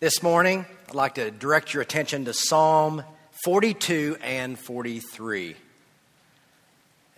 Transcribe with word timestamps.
This 0.00 0.22
morning, 0.22 0.64
I'd 0.88 0.94
like 0.94 1.16
to 1.16 1.30
direct 1.30 1.74
your 1.74 1.82
attention 1.82 2.24
to 2.24 2.32
Psalm 2.32 3.02
42 3.44 4.16
and 4.22 4.58
43. 4.58 5.54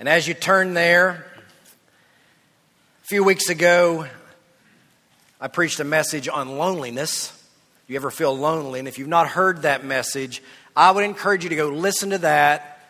And 0.00 0.08
as 0.08 0.26
you 0.26 0.34
turn 0.34 0.74
there, 0.74 1.24
a 3.04 3.06
few 3.06 3.22
weeks 3.22 3.50
ago, 3.50 4.08
I 5.40 5.46
preached 5.46 5.78
a 5.78 5.84
message 5.84 6.26
on 6.26 6.58
loneliness. 6.58 7.32
You 7.86 7.94
ever 7.94 8.10
feel 8.10 8.36
lonely? 8.36 8.80
And 8.80 8.88
if 8.88 8.98
you've 8.98 9.06
not 9.06 9.28
heard 9.28 9.62
that 9.62 9.84
message, 9.84 10.42
I 10.74 10.90
would 10.90 11.04
encourage 11.04 11.44
you 11.44 11.50
to 11.50 11.56
go 11.56 11.68
listen 11.68 12.10
to 12.10 12.18
that 12.18 12.84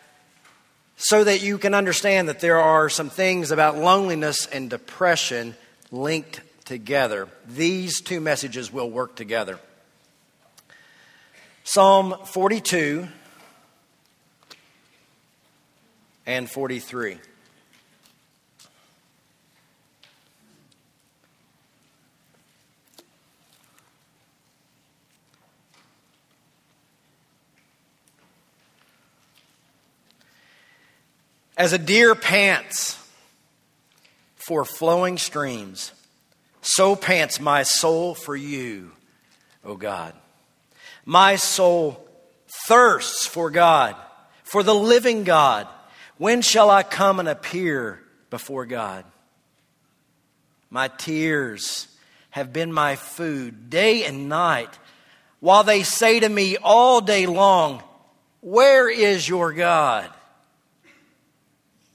so 0.97 1.23
that 1.23 1.43
you 1.43 1.59
can 1.59 1.75
understand 1.75 2.29
that 2.29 2.39
there 2.39 2.59
are 2.59 2.89
some 2.89 3.11
things 3.11 3.51
about 3.51 3.77
loneliness 3.77 4.47
and 4.47 4.71
depression 4.71 5.53
linked 5.91 6.41
together. 6.65 7.27
These 7.47 8.01
two 8.01 8.21
messages 8.21 8.73
will 8.73 8.89
work 8.89 9.15
together. 9.15 9.59
Psalm 11.65 12.13
42 12.25 13.07
and 16.25 16.49
43. 16.49 17.17
As 31.55 31.71
a 31.71 31.77
deer 31.77 32.13
pants 32.13 32.99
for 34.35 34.65
flowing 34.65 35.17
streams, 35.17 35.93
so 36.61 36.95
pants 36.97 37.39
my 37.39 37.63
soul 37.63 38.15
for 38.15 38.35
you, 38.35 38.91
O 39.63 39.77
God. 39.77 40.13
My 41.05 41.35
soul 41.35 42.07
thirsts 42.65 43.25
for 43.27 43.49
God, 43.49 43.95
for 44.43 44.63
the 44.63 44.75
living 44.75 45.23
God. 45.23 45.67
When 46.17 46.41
shall 46.41 46.69
I 46.69 46.83
come 46.83 47.19
and 47.19 47.27
appear 47.27 48.01
before 48.29 48.65
God? 48.65 49.05
My 50.69 50.87
tears 50.87 51.87
have 52.29 52.53
been 52.53 52.71
my 52.71 52.95
food 52.95 53.69
day 53.69 54.05
and 54.05 54.29
night, 54.29 54.79
while 55.39 55.63
they 55.63 55.83
say 55.83 56.19
to 56.19 56.29
me 56.29 56.57
all 56.57 57.01
day 57.01 57.25
long, 57.25 57.83
Where 58.41 58.89
is 58.89 59.27
your 59.27 59.53
God? 59.53 60.09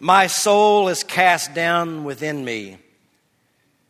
My 0.00 0.28
soul 0.28 0.88
is 0.88 1.02
cast 1.02 1.54
down 1.54 2.04
within 2.04 2.44
me. 2.44 2.78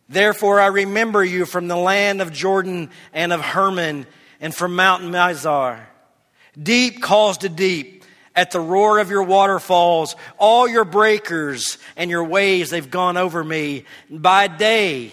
Therefore, 0.08 0.58
I 0.58 0.66
remember 0.66 1.22
you 1.22 1.44
from 1.44 1.68
the 1.68 1.76
land 1.76 2.22
of 2.22 2.32
Jordan 2.32 2.90
and 3.12 3.32
of 3.32 3.40
Hermon 3.40 4.06
and 4.40 4.54
from 4.54 4.74
Mount 4.74 5.02
Mizar. 5.04 5.80
Deep 6.60 7.02
calls 7.02 7.38
to 7.38 7.48
deep 7.48 8.04
at 8.34 8.50
the 8.50 8.60
roar 8.60 9.00
of 9.00 9.10
your 9.10 9.22
waterfalls. 9.22 10.16
All 10.38 10.66
your 10.66 10.84
breakers 10.84 11.76
and 11.97 12.10
your 12.10 12.24
waves, 12.24 12.70
they've 12.70 12.91
gone 12.91 13.16
over 13.18 13.44
me. 13.44 13.84
By 14.08 14.47
day, 14.47 15.12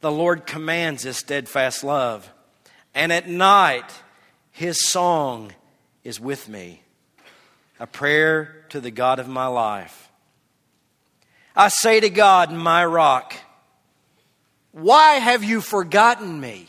the 0.00 0.12
Lord 0.12 0.46
commands 0.46 1.02
his 1.02 1.18
steadfast 1.18 1.84
love. 1.84 2.30
And 2.94 3.12
at 3.12 3.28
night, 3.28 3.90
his 4.50 4.88
song 4.88 5.52
is 6.04 6.18
with 6.20 6.48
me 6.48 6.82
a 7.80 7.86
prayer 7.86 8.63
to 8.74 8.80
the 8.80 8.90
God 8.90 9.20
of 9.20 9.28
my 9.28 9.46
life. 9.46 10.10
I 11.54 11.68
say 11.68 12.00
to 12.00 12.10
God, 12.10 12.50
my 12.50 12.84
rock, 12.84 13.32
why 14.72 15.14
have 15.20 15.44
you 15.44 15.60
forgotten 15.60 16.40
me? 16.40 16.66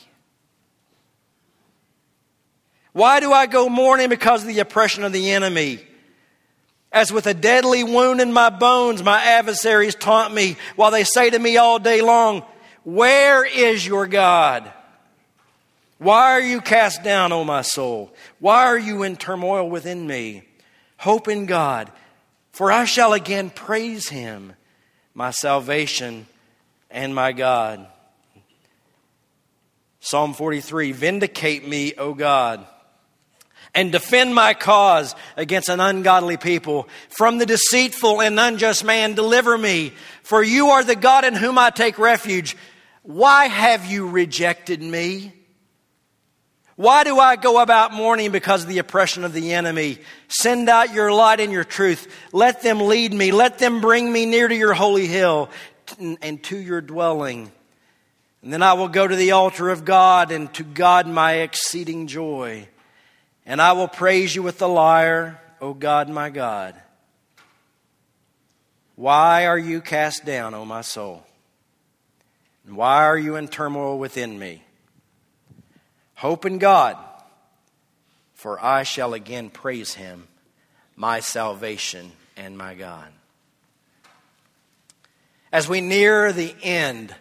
Why 2.94 3.20
do 3.20 3.34
I 3.34 3.48
go 3.48 3.70
mourning 3.70 4.10
because 4.10 4.44
of 4.44 4.48
the 4.48 4.60
oppression 4.60 5.04
of 5.04 5.14
the 5.14 5.32
enemy? 5.32 5.80
As 6.92 7.12
with 7.12 7.26
a 7.26 7.34
deadly 7.34 7.84
wound 7.84 8.22
in 8.22 8.32
my 8.32 8.52
bones, 8.52 9.02
my 9.02 9.20
adversaries 9.24 9.96
taunt 9.96 10.32
me 10.32 10.58
while 10.76 10.92
they 10.92 11.06
say 11.06 11.32
to 11.32 11.40
me 11.40 11.58
all 11.58 11.80
day 11.80 12.04
long, 12.04 12.44
Where 12.84 13.44
is 13.44 13.84
your 13.84 14.06
God? 14.06 14.72
Why 15.98 16.34
are 16.34 16.42
you 16.42 16.62
cast 16.62 17.04
down, 17.04 17.32
O 17.32 17.44
my 17.44 17.64
soul? 17.64 18.14
Why 18.38 18.66
are 18.66 18.78
you 18.78 19.02
in 19.02 19.16
turmoil 19.16 19.68
within 19.68 20.06
me? 20.06 20.44
Hope 20.98 21.28
in 21.28 21.46
God, 21.46 21.92
for 22.52 22.72
I 22.72 22.86
shall 22.86 23.14
again 23.14 23.50
praise 23.50 24.10
him, 24.10 24.54
my 25.14 25.32
salvation 25.32 26.28
and 26.90 27.14
my 27.14 27.32
God. 27.32 27.86
Psalm 30.00 30.34
43 30.34 30.92
Vindicate 30.92 31.68
me, 31.68 31.94
O 31.96 32.14
God, 32.14 32.66
and 33.74 33.92
defend 33.92 34.34
my 34.34 34.54
cause 34.54 35.16
against 35.36 35.68
an 35.68 35.80
ungodly 35.80 36.38
people. 36.38 36.88
From 37.10 37.40
the 37.40 37.46
deceitful 37.46 38.22
and 38.22 38.40
unjust 38.40 38.84
man, 38.84 39.16
deliver 39.16 39.58
me, 39.58 39.94
for 40.24 40.44
you 40.44 40.70
are 40.70 40.84
the 40.84 40.96
God 40.96 41.26
in 41.26 41.34
whom 41.34 41.58
I 41.58 41.72
take 41.72 41.98
refuge. 42.00 42.56
Why 43.02 43.48
have 43.48 43.86
you 43.86 44.08
rejected 44.08 44.82
me? 44.82 45.34
Why 46.76 47.06
do 47.06 47.20
I 47.20 47.38
go 47.38 47.62
about 47.62 47.94
mourning 47.94 48.32
because 48.32 48.64
of 48.64 48.70
the 48.70 48.80
oppression 48.80 49.24
of 49.24 49.32
the 49.32 49.54
enemy? 49.54 50.00
Send 50.28 50.68
out 50.68 50.94
your 50.94 51.12
light 51.12 51.40
and 51.40 51.52
your 51.52 51.64
truth. 51.64 52.14
Let 52.34 52.62
them 52.62 52.82
lead 52.82 53.14
me. 53.14 53.32
Let 53.32 53.60
them 53.60 53.80
bring 53.80 54.12
me 54.12 54.26
near 54.26 54.48
to 54.48 54.56
your 54.56 54.74
holy 54.74 55.08
hill 55.08 55.50
and 56.22 56.44
to 56.44 56.58
your 56.58 56.82
dwelling. 56.82 57.50
And 58.42 58.52
then 58.52 58.62
I 58.62 58.74
will 58.74 58.90
go 58.90 59.08
to 59.08 59.16
the 59.16 59.32
altar 59.32 59.70
of 59.70 59.86
God 59.86 60.32
and 60.32 60.54
to 60.56 60.64
God 60.64 61.08
my 61.08 61.36
exceeding 61.36 62.08
joy. 62.08 62.68
And 63.46 63.62
I 63.62 63.72
will 63.72 63.88
praise 63.88 64.36
you 64.36 64.44
with 64.44 64.58
the 64.58 64.68
lyre, 64.68 65.40
O 65.62 65.74
God 65.74 66.10
my 66.10 66.30
God. 66.30 66.76
Why 68.96 69.46
are 69.46 69.58
you 69.58 69.80
cast 69.80 70.26
down, 70.26 70.54
O 70.54 70.66
my 70.66 70.82
soul? 70.82 71.24
And 72.68 72.76
why 72.76 73.06
are 73.06 73.18
you 73.18 73.38
in 73.38 73.48
turmoil 73.48 73.98
within 73.98 74.38
me? 74.38 74.65
Hope 76.16 76.46
in 76.46 76.60
God, 76.60 76.98
for 78.36 78.64
I 78.64 78.84
shall 78.84 79.14
again 79.14 79.50
praise 79.50 79.94
him, 79.94 80.28
my 80.96 81.20
salvation 81.20 82.12
and 82.38 82.58
my 82.58 82.74
God. 82.74 83.08
As 85.52 85.68
we 85.68 85.82
near 85.82 86.32
the 86.32 86.56
end 86.64 87.14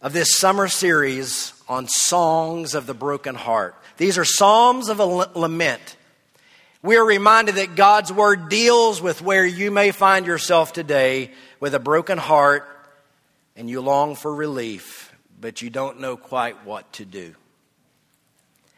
of 0.00 0.12
this 0.12 0.38
summer 0.38 0.68
series 0.68 1.52
on 1.68 1.88
songs 1.88 2.76
of 2.76 2.86
the 2.86 2.94
broken 2.94 3.34
heart, 3.34 3.74
these 3.96 4.16
are 4.16 4.24
psalms 4.24 4.88
of 4.88 5.00
a 5.00 5.04
lament. 5.04 5.96
We 6.82 6.96
are 6.96 7.04
reminded 7.04 7.56
that 7.56 7.74
God's 7.74 8.12
word 8.12 8.48
deals 8.48 9.02
with 9.02 9.22
where 9.22 9.44
you 9.44 9.72
may 9.72 9.90
find 9.90 10.24
yourself 10.24 10.72
today 10.72 11.32
with 11.58 11.74
a 11.74 11.80
broken 11.80 12.18
heart 12.18 12.64
and 13.56 13.68
you 13.68 13.80
long 13.80 14.14
for 14.14 14.32
relief 14.32 14.97
but 15.40 15.62
you 15.62 15.70
don't 15.70 16.00
know 16.00 16.16
quite 16.16 16.64
what 16.64 16.92
to 16.94 17.04
do. 17.04 17.34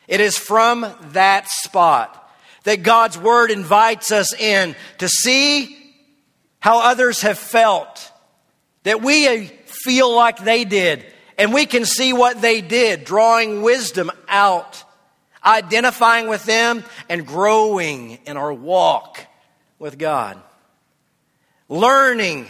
It 0.09 0.21
is 0.21 0.37
from 0.37 0.87
that 1.12 1.49
spot 1.49 2.17
that 2.65 2.83
God's 2.83 3.17
Word 3.17 3.51
invites 3.51 4.11
us 4.12 4.35
in 4.35 4.75
to 4.99 5.09
see 5.09 5.77
how 6.59 6.81
others 6.81 7.23
have 7.23 7.39
felt, 7.39 8.12
that 8.83 9.03
we 9.03 9.47
feel 9.67 10.15
like 10.15 10.45
they 10.45 10.65
did, 10.65 11.07
and 11.39 11.55
we 11.55 11.65
can 11.65 11.85
see 11.85 12.12
what 12.12 12.43
they 12.43 12.61
did, 12.61 13.05
drawing 13.05 13.63
wisdom 13.63 14.11
out, 14.29 14.85
identifying 15.45 16.29
with 16.29 16.45
them, 16.45 16.85
and 17.09 17.27
growing 17.27 18.19
in 18.27 18.37
our 18.37 18.53
walk 18.53 19.27
with 19.79 19.99
God. 19.99 20.39
Learning 21.69 22.47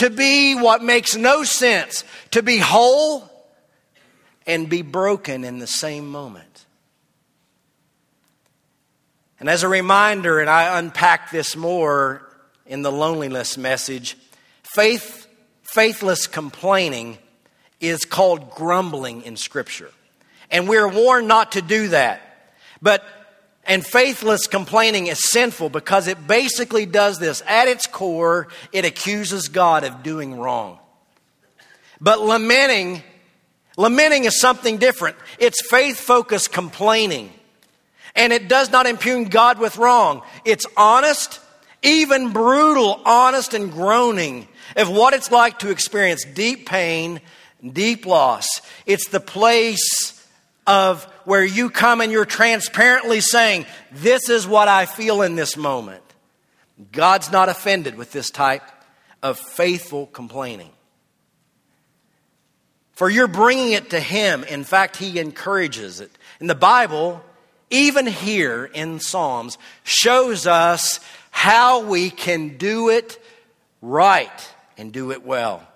to 0.00 0.08
be 0.08 0.54
what 0.54 0.82
makes 0.82 1.14
no 1.14 1.44
sense, 1.44 2.04
to 2.30 2.42
be 2.42 2.56
whole 2.56 3.30
and 4.46 4.66
be 4.66 4.80
broken 4.80 5.44
in 5.44 5.58
the 5.58 5.66
same 5.66 6.08
moment. 6.08 6.64
And 9.38 9.50
as 9.50 9.62
a 9.62 9.68
reminder, 9.68 10.40
and 10.40 10.48
I 10.48 10.78
unpack 10.78 11.30
this 11.30 11.54
more 11.54 12.26
in 12.64 12.80
the 12.80 12.90
loneliness 12.90 13.58
message, 13.58 14.16
faith, 14.62 15.26
faithless 15.74 16.26
complaining 16.26 17.18
is 17.78 18.06
called 18.06 18.52
grumbling 18.52 19.20
in 19.20 19.36
Scripture. 19.36 19.90
And 20.50 20.66
we're 20.66 20.88
warned 20.88 21.28
not 21.28 21.52
to 21.52 21.60
do 21.60 21.88
that. 21.88 22.22
But, 22.80 23.04
and 23.70 23.86
faithless 23.86 24.48
complaining 24.48 25.06
is 25.06 25.20
sinful 25.30 25.70
because 25.70 26.08
it 26.08 26.26
basically 26.26 26.86
does 26.86 27.20
this. 27.20 27.40
At 27.46 27.68
its 27.68 27.86
core, 27.86 28.48
it 28.72 28.84
accuses 28.84 29.46
God 29.46 29.84
of 29.84 30.02
doing 30.02 30.36
wrong. 30.36 30.80
But 32.00 32.20
lamenting, 32.20 33.04
lamenting 33.76 34.24
is 34.24 34.40
something 34.40 34.78
different. 34.78 35.16
It's 35.38 35.64
faith 35.64 36.00
focused 36.00 36.50
complaining. 36.50 37.32
And 38.16 38.32
it 38.32 38.48
does 38.48 38.72
not 38.72 38.88
impugn 38.88 39.26
God 39.26 39.60
with 39.60 39.76
wrong. 39.76 40.22
It's 40.44 40.66
honest, 40.76 41.38
even 41.84 42.32
brutal, 42.32 43.00
honest 43.04 43.54
and 43.54 43.70
groaning 43.70 44.48
of 44.74 44.90
what 44.90 45.14
it's 45.14 45.30
like 45.30 45.60
to 45.60 45.70
experience 45.70 46.24
deep 46.24 46.68
pain, 46.68 47.20
deep 47.72 48.04
loss. 48.04 48.48
It's 48.84 49.10
the 49.10 49.20
place 49.20 50.19
of 50.70 51.02
where 51.24 51.44
you 51.44 51.68
come 51.68 52.00
and 52.00 52.12
you're 52.12 52.24
transparently 52.24 53.20
saying, 53.20 53.66
This 53.90 54.28
is 54.28 54.46
what 54.46 54.68
I 54.68 54.86
feel 54.86 55.22
in 55.22 55.34
this 55.34 55.56
moment. 55.56 56.04
God's 56.92 57.32
not 57.32 57.48
offended 57.48 57.96
with 57.96 58.12
this 58.12 58.30
type 58.30 58.62
of 59.20 59.36
faithful 59.36 60.06
complaining. 60.06 60.70
For 62.92 63.10
you're 63.10 63.26
bringing 63.26 63.72
it 63.72 63.90
to 63.90 63.98
Him. 63.98 64.44
In 64.44 64.62
fact, 64.62 64.96
He 64.96 65.18
encourages 65.18 65.98
it. 66.00 66.12
In 66.38 66.46
the 66.46 66.54
Bible, 66.54 67.20
even 67.70 68.06
here 68.06 68.64
in 68.72 69.00
Psalms, 69.00 69.58
shows 69.82 70.46
us 70.46 71.00
how 71.32 71.82
we 71.82 72.10
can 72.10 72.58
do 72.58 72.90
it 72.90 73.20
right 73.82 74.54
and 74.78 74.92
do 74.92 75.10
it 75.10 75.26
well. 75.26 75.66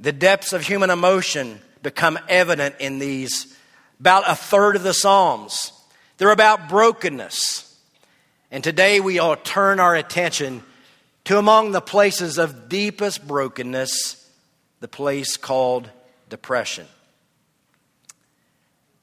The 0.00 0.12
depths 0.12 0.54
of 0.54 0.62
human 0.62 0.88
emotion 0.88 1.60
become 1.84 2.18
evident 2.28 2.74
in 2.80 2.98
these, 2.98 3.56
about 4.00 4.24
a 4.26 4.34
third 4.34 4.74
of 4.74 4.82
the 4.82 4.92
Psalms. 4.92 5.70
They're 6.16 6.32
about 6.32 6.68
brokenness. 6.68 7.78
And 8.50 8.64
today 8.64 8.98
we 8.98 9.20
all 9.20 9.36
turn 9.36 9.78
our 9.78 9.94
attention 9.94 10.64
to 11.24 11.38
among 11.38 11.70
the 11.70 11.80
places 11.80 12.38
of 12.38 12.68
deepest 12.68 13.26
brokenness, 13.26 14.28
the 14.80 14.88
place 14.88 15.36
called 15.36 15.88
depression. 16.28 16.86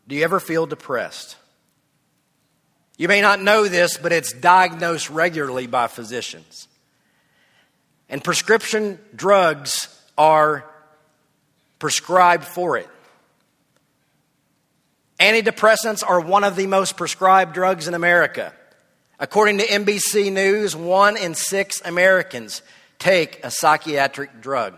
Do 0.07 0.15
you 0.15 0.23
ever 0.23 0.39
feel 0.39 0.65
depressed? 0.65 1.37
You 2.97 3.07
may 3.07 3.21
not 3.21 3.41
know 3.41 3.67
this, 3.67 3.97
but 3.97 4.11
it's 4.11 4.33
diagnosed 4.33 5.09
regularly 5.09 5.67
by 5.67 5.87
physicians. 5.87 6.67
And 8.09 8.23
prescription 8.23 8.99
drugs 9.15 9.87
are 10.17 10.70
prescribed 11.81 12.45
for 12.45 12.77
it. 12.77 12.87
Antidepressants 15.19 16.03
are 16.07 16.19
one 16.19 16.43
of 16.43 16.55
the 16.55 16.67
most 16.67 16.95
prescribed 16.95 17.55
drugs 17.55 17.87
in 17.87 17.95
America. 17.95 18.53
According 19.19 19.57
to 19.57 19.65
NBC 19.65 20.31
News, 20.31 20.75
one 20.75 21.17
in 21.17 21.33
six 21.33 21.81
Americans 21.83 22.61
take 22.99 23.43
a 23.43 23.49
psychiatric 23.49 24.41
drug. 24.41 24.75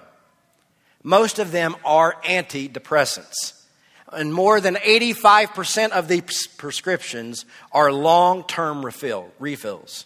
Most 1.03 1.39
of 1.39 1.51
them 1.51 1.75
are 1.83 2.15
antidepressants. 2.23 3.65
And 4.13 4.33
more 4.33 4.61
than 4.61 4.75
85% 4.75 5.89
of 5.89 6.07
these 6.07 6.47
prescriptions 6.47 7.43
are 7.73 7.91
long 7.91 8.45
term 8.45 8.85
refill, 8.85 9.29
refills. 9.39 10.05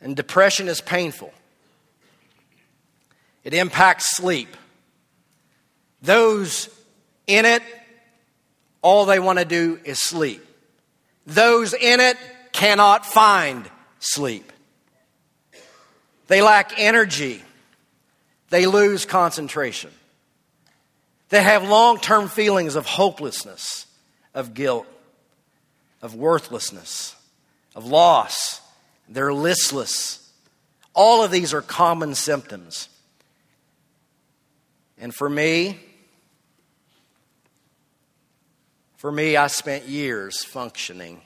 And 0.00 0.14
depression 0.14 0.68
is 0.68 0.80
painful, 0.80 1.32
it 3.42 3.52
impacts 3.52 4.16
sleep. 4.16 4.56
Those 6.02 6.68
in 7.26 7.44
it, 7.44 7.62
all 8.82 9.04
they 9.04 9.18
want 9.18 9.38
to 9.38 9.44
do 9.44 9.78
is 9.84 10.00
sleep. 10.02 10.44
Those 11.26 11.74
in 11.74 12.00
it 12.00 12.16
cannot 12.52 13.04
find 13.04 13.68
sleep. 13.98 14.52
They 16.28 16.42
lack 16.42 16.72
energy. 16.76 17.42
They 18.50 18.66
lose 18.66 19.04
concentration. 19.04 19.90
They 21.28 21.42
have 21.42 21.68
long 21.68 21.98
term 21.98 22.28
feelings 22.28 22.76
of 22.76 22.86
hopelessness, 22.86 23.86
of 24.34 24.54
guilt, 24.54 24.86
of 26.00 26.14
worthlessness, 26.14 27.14
of 27.74 27.86
loss. 27.86 28.60
They're 29.08 29.34
listless. 29.34 30.30
All 30.94 31.22
of 31.22 31.30
these 31.30 31.52
are 31.52 31.62
common 31.62 32.14
symptoms. 32.14 32.88
And 34.98 35.14
for 35.14 35.28
me, 35.28 35.78
For 38.98 39.12
me, 39.12 39.36
I 39.36 39.46
spent 39.46 39.84
years 39.84 40.42
functioning, 40.42 41.20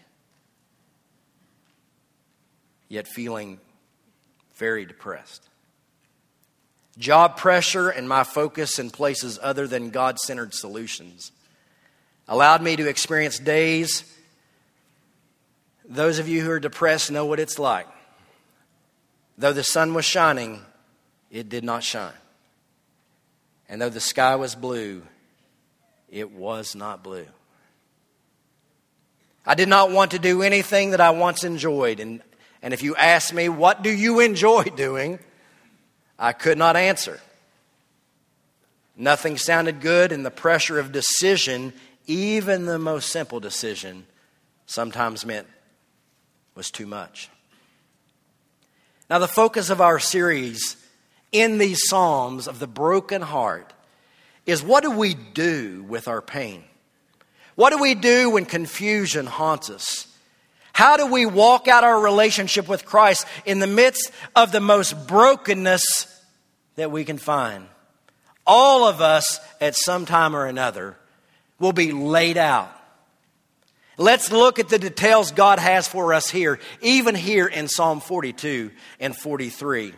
yet 2.90 3.08
feeling 3.08 3.60
very 4.56 4.84
depressed. 4.84 5.48
Job 6.98 7.38
pressure 7.38 7.88
and 7.88 8.06
my 8.06 8.24
focus 8.24 8.78
in 8.78 8.90
places 8.90 9.38
other 9.42 9.66
than 9.66 9.88
God 9.88 10.18
centered 10.18 10.52
solutions 10.52 11.32
allowed 12.28 12.62
me 12.62 12.76
to 12.76 12.86
experience 12.86 13.38
days. 13.38 14.04
Those 15.88 16.18
of 16.18 16.28
you 16.28 16.42
who 16.42 16.50
are 16.50 16.60
depressed 16.60 17.10
know 17.10 17.24
what 17.24 17.40
it's 17.40 17.58
like. 17.58 17.88
Though 19.38 19.54
the 19.54 19.64
sun 19.64 19.94
was 19.94 20.04
shining, 20.04 20.60
it 21.30 21.48
did 21.48 21.64
not 21.64 21.82
shine. 21.82 22.12
And 23.66 23.80
though 23.80 23.88
the 23.88 23.98
sky 23.98 24.36
was 24.36 24.54
blue, 24.54 25.04
it 26.10 26.32
was 26.32 26.74
not 26.74 27.02
blue. 27.02 27.24
I 29.44 29.54
did 29.54 29.68
not 29.68 29.90
want 29.90 30.12
to 30.12 30.18
do 30.18 30.42
anything 30.42 30.90
that 30.90 31.00
I 31.00 31.10
once 31.10 31.44
enjoyed. 31.44 32.00
And, 32.00 32.22
and 32.62 32.72
if 32.72 32.82
you 32.82 32.94
ask 32.96 33.34
me, 33.34 33.48
what 33.48 33.82
do 33.82 33.90
you 33.90 34.20
enjoy 34.20 34.62
doing? 34.76 35.18
I 36.18 36.32
could 36.32 36.58
not 36.58 36.76
answer. 36.76 37.20
Nothing 38.96 39.38
sounded 39.38 39.80
good, 39.80 40.12
and 40.12 40.24
the 40.24 40.30
pressure 40.30 40.78
of 40.78 40.92
decision, 40.92 41.72
even 42.06 42.66
the 42.66 42.78
most 42.78 43.08
simple 43.08 43.40
decision, 43.40 44.06
sometimes 44.66 45.24
meant 45.24 45.46
was 46.54 46.70
too 46.70 46.86
much. 46.86 47.30
Now, 49.08 49.18
the 49.18 49.28
focus 49.28 49.70
of 49.70 49.80
our 49.80 49.98
series 49.98 50.76
in 51.32 51.58
these 51.58 51.88
Psalms 51.88 52.46
of 52.46 52.58
the 52.58 52.66
broken 52.66 53.22
heart 53.22 53.72
is 54.46 54.62
what 54.62 54.82
do 54.82 54.90
we 54.90 55.14
do 55.14 55.84
with 55.88 56.08
our 56.08 56.20
pain? 56.20 56.64
What 57.62 57.70
do 57.70 57.78
we 57.78 57.94
do 57.94 58.30
when 58.30 58.44
confusion 58.44 59.24
haunts 59.24 59.70
us? 59.70 60.08
How 60.72 60.96
do 60.96 61.06
we 61.06 61.26
walk 61.26 61.68
out 61.68 61.84
our 61.84 62.00
relationship 62.00 62.66
with 62.68 62.84
Christ 62.84 63.24
in 63.46 63.60
the 63.60 63.68
midst 63.68 64.10
of 64.34 64.50
the 64.50 64.58
most 64.58 65.06
brokenness 65.06 66.08
that 66.74 66.90
we 66.90 67.04
can 67.04 67.18
find? 67.18 67.68
All 68.44 68.82
of 68.82 69.00
us, 69.00 69.38
at 69.60 69.76
some 69.76 70.06
time 70.06 70.34
or 70.34 70.46
another, 70.46 70.96
will 71.60 71.72
be 71.72 71.92
laid 71.92 72.36
out. 72.36 72.76
Let's 73.96 74.32
look 74.32 74.58
at 74.58 74.68
the 74.68 74.80
details 74.80 75.30
God 75.30 75.60
has 75.60 75.86
for 75.86 76.14
us 76.14 76.28
here, 76.28 76.58
even 76.80 77.14
here 77.14 77.46
in 77.46 77.68
Psalm 77.68 78.00
42 78.00 78.72
and 78.98 79.14
43. 79.16 79.94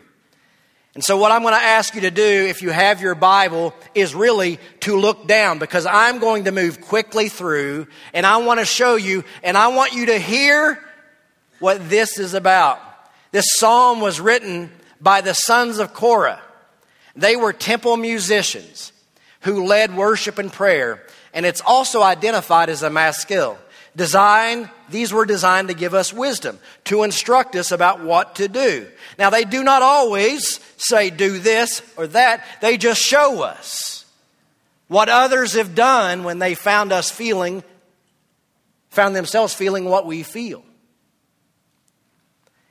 And 0.95 1.03
so, 1.03 1.17
what 1.17 1.33
I'm 1.33 1.41
going 1.41 1.53
to 1.53 1.61
ask 1.61 1.93
you 1.93 2.01
to 2.01 2.11
do, 2.11 2.23
if 2.23 2.61
you 2.61 2.69
have 2.69 3.01
your 3.01 3.15
Bible, 3.15 3.73
is 3.93 4.15
really 4.15 4.59
to 4.79 4.97
look 4.97 5.27
down 5.27 5.59
because 5.59 5.85
I'm 5.85 6.19
going 6.19 6.45
to 6.45 6.53
move 6.53 6.79
quickly 6.79 7.27
through 7.27 7.87
and 8.13 8.25
I 8.25 8.37
want 8.37 8.61
to 8.61 8.65
show 8.65 8.95
you 8.95 9.25
and 9.43 9.57
I 9.57 9.67
want 9.67 9.93
you 9.93 10.05
to 10.07 10.17
hear 10.17 10.81
what 11.59 11.89
this 11.89 12.17
is 12.17 12.33
about. 12.33 12.79
This 13.31 13.45
psalm 13.57 13.99
was 13.99 14.21
written 14.21 14.71
by 15.01 15.19
the 15.19 15.33
sons 15.33 15.79
of 15.79 15.93
Korah. 15.93 16.41
They 17.17 17.35
were 17.35 17.51
temple 17.51 17.97
musicians 17.97 18.93
who 19.41 19.65
led 19.65 19.95
worship 19.95 20.37
and 20.37 20.51
prayer, 20.51 21.05
and 21.33 21.45
it's 21.45 21.61
also 21.65 22.01
identified 22.01 22.69
as 22.69 22.83
a 22.83 22.89
maskil. 22.89 23.57
Design, 23.95 24.69
these 24.89 25.13
were 25.13 25.25
designed 25.25 25.69
to 25.69 25.73
give 25.73 25.93
us 25.93 26.13
wisdom, 26.13 26.59
to 26.85 27.03
instruct 27.03 27.55
us 27.55 27.71
about 27.71 28.03
what 28.03 28.35
to 28.35 28.47
do. 28.47 28.87
Now, 29.17 29.29
they 29.29 29.45
do 29.45 29.63
not 29.63 29.81
always 29.81 30.59
say 30.77 31.09
do 31.09 31.39
this 31.39 31.81
or 31.97 32.07
that, 32.07 32.43
they 32.61 32.77
just 32.77 33.01
show 33.01 33.41
us 33.41 34.05
what 34.87 35.09
others 35.09 35.53
have 35.53 35.75
done 35.75 36.23
when 36.23 36.39
they 36.39 36.55
found 36.55 36.91
us 36.91 37.09
feeling, 37.09 37.63
found 38.89 39.15
themselves 39.15 39.53
feeling 39.53 39.85
what 39.85 40.05
we 40.05 40.23
feel. 40.23 40.63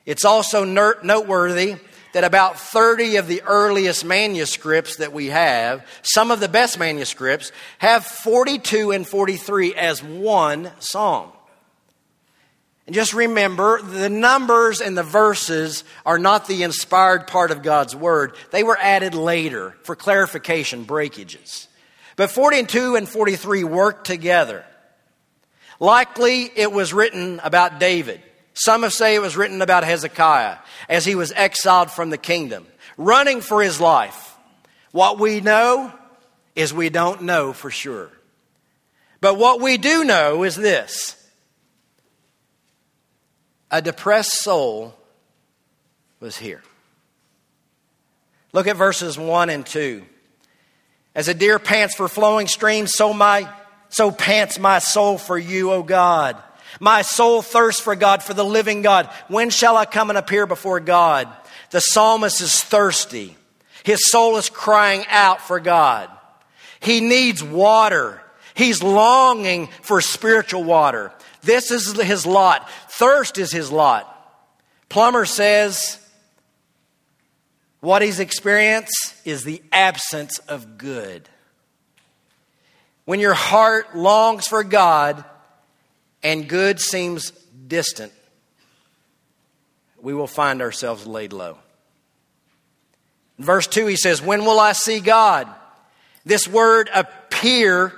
It's 0.05 0.25
also 0.25 0.63
noteworthy 0.63 1.75
that 2.13 2.23
about 2.23 2.57
30 2.57 3.17
of 3.17 3.27
the 3.27 3.41
earliest 3.41 4.05
manuscripts 4.05 4.97
that 4.97 5.11
we 5.11 5.27
have, 5.27 5.85
some 6.01 6.31
of 6.31 6.39
the 6.39 6.47
best 6.47 6.79
manuscripts, 6.79 7.51
have 7.79 8.05
42 8.05 8.91
and 8.91 9.05
43 9.05 9.75
as 9.75 10.01
one 10.01 10.71
psalm. 10.79 11.31
And 12.85 12.93
just 12.93 13.13
remember, 13.13 13.81
the 13.81 14.09
numbers 14.09 14.79
and 14.79 14.97
the 14.97 15.03
verses 15.03 15.83
are 16.05 16.19
not 16.19 16.47
the 16.47 16.63
inspired 16.63 17.25
part 17.27 17.49
of 17.49 17.63
God's 17.63 17.95
Word. 17.95 18.35
They 18.51 18.63
were 18.63 18.77
added 18.77 19.15
later 19.15 19.75
for 19.83 19.95
clarification, 19.95 20.83
breakages. 20.83 21.67
But 22.15 22.29
42 22.29 22.95
and 22.95 23.09
43 23.09 23.63
work 23.63 24.03
together. 24.03 24.63
Likely 25.79 26.49
it 26.55 26.71
was 26.71 26.93
written 26.93 27.41
about 27.43 27.79
David. 27.79 28.21
Some 28.53 28.89
say 28.89 29.15
it 29.15 29.21
was 29.21 29.35
written 29.35 29.61
about 29.61 29.83
Hezekiah 29.83 30.57
as 30.87 31.03
he 31.03 31.15
was 31.15 31.33
exiled 31.33 31.91
from 31.91 32.09
the 32.09 32.17
kingdom, 32.17 32.65
running 32.97 33.41
for 33.41 33.61
his 33.61 33.81
life. 33.81 34.37
What 34.91 35.19
we 35.19 35.41
know 35.41 35.91
is 36.55 36.73
we 36.73 36.89
don't 36.89 37.23
know 37.23 37.51
for 37.51 37.69
sure. 37.69 38.09
But 39.19 39.37
what 39.37 39.59
we 39.59 39.77
do 39.77 40.05
know 40.05 40.43
is 40.43 40.55
this 40.55 41.21
a 43.77 43.81
depressed 43.81 44.41
soul 44.41 44.95
was 46.21 46.37
here. 46.37 46.63
Look 48.53 48.67
at 48.67 48.77
verses 48.77 49.17
1 49.17 49.49
and 49.49 49.65
2. 49.65 50.05
As 51.13 51.27
a 51.27 51.33
deer 51.33 51.59
pants 51.59 51.93
for 51.93 52.07
flowing 52.07 52.47
streams, 52.47 52.93
so 52.93 53.13
my 53.13 53.49
so 53.89 54.11
pants 54.11 54.57
my 54.59 54.79
soul 54.79 55.17
for 55.17 55.37
you, 55.37 55.71
O 55.71 55.83
God. 55.83 56.41
My 56.79 57.01
soul 57.01 57.41
thirsts 57.41 57.81
for 57.81 57.95
God, 57.95 58.23
for 58.23 58.33
the 58.33 58.45
living 58.45 58.81
God. 58.81 59.09
When 59.27 59.49
shall 59.49 59.77
I 59.77 59.85
come 59.85 60.09
and 60.09 60.17
appear 60.17 60.45
before 60.45 60.79
God? 60.79 61.27
The 61.71 61.79
psalmist 61.79 62.41
is 62.41 62.61
thirsty. 62.63 63.35
His 63.83 64.09
soul 64.09 64.37
is 64.37 64.49
crying 64.49 65.05
out 65.09 65.41
for 65.41 65.59
God. 65.59 66.09
He 66.79 67.01
needs 67.01 67.43
water. 67.43 68.21
He's 68.53 68.81
longing 68.81 69.67
for 69.81 69.99
spiritual 69.99 70.63
water. 70.63 71.11
This 71.45 71.71
is 71.71 71.93
his 71.93 72.25
lot. 72.25 72.69
Thirst 72.89 73.37
is 73.37 73.51
his 73.51 73.71
lot. 73.71 74.11
Plumer 74.89 75.25
says 75.25 75.99
what 77.79 78.01
he's 78.01 78.19
experienced 78.19 79.13
is 79.25 79.43
the 79.43 79.61
absence 79.71 80.39
of 80.39 80.77
good. 80.77 81.29
When 83.05 83.19
your 83.19 83.35
heart 83.35 83.95
longs 83.95 84.47
for 84.47 84.63
God 84.63 85.23
and 86.23 86.49
good 86.49 86.79
seems 86.79 87.29
distant, 87.67 88.11
we 90.01 90.15
will 90.15 90.27
find 90.27 90.61
ourselves 90.61 91.05
laid 91.05 91.31
low. 91.31 91.59
In 93.37 93.45
verse 93.45 93.67
2, 93.67 93.85
he 93.85 93.95
says, 93.95 94.21
When 94.21 94.45
will 94.45 94.59
I 94.59 94.71
see 94.71 94.99
God? 94.99 95.47
This 96.25 96.47
word 96.47 96.89
appear 96.91 97.93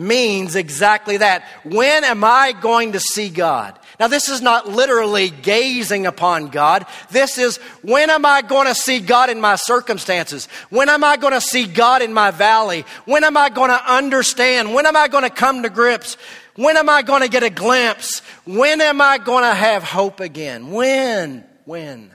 means 0.00 0.56
exactly 0.56 1.18
that. 1.18 1.44
When 1.62 2.04
am 2.04 2.24
I 2.24 2.52
going 2.52 2.92
to 2.92 3.00
see 3.00 3.28
God? 3.28 3.78
Now, 4.00 4.08
this 4.08 4.30
is 4.30 4.40
not 4.40 4.66
literally 4.66 5.28
gazing 5.28 6.06
upon 6.06 6.48
God. 6.48 6.86
This 7.10 7.36
is 7.36 7.58
when 7.82 8.08
am 8.08 8.24
I 8.24 8.40
going 8.40 8.66
to 8.66 8.74
see 8.74 9.00
God 9.00 9.28
in 9.28 9.40
my 9.40 9.56
circumstances? 9.56 10.46
When 10.70 10.88
am 10.88 11.04
I 11.04 11.18
going 11.18 11.34
to 11.34 11.40
see 11.40 11.66
God 11.66 12.00
in 12.00 12.14
my 12.14 12.30
valley? 12.30 12.86
When 13.04 13.24
am 13.24 13.36
I 13.36 13.50
going 13.50 13.68
to 13.68 13.92
understand? 13.92 14.72
When 14.72 14.86
am 14.86 14.96
I 14.96 15.08
going 15.08 15.24
to 15.24 15.30
come 15.30 15.62
to 15.62 15.68
grips? 15.68 16.16
When 16.56 16.78
am 16.78 16.88
I 16.88 17.02
going 17.02 17.20
to 17.20 17.28
get 17.28 17.42
a 17.42 17.50
glimpse? 17.50 18.20
When 18.46 18.80
am 18.80 19.02
I 19.02 19.18
going 19.18 19.44
to 19.44 19.54
have 19.54 19.82
hope 19.82 20.20
again? 20.20 20.70
When? 20.70 21.44
When? 21.66 22.10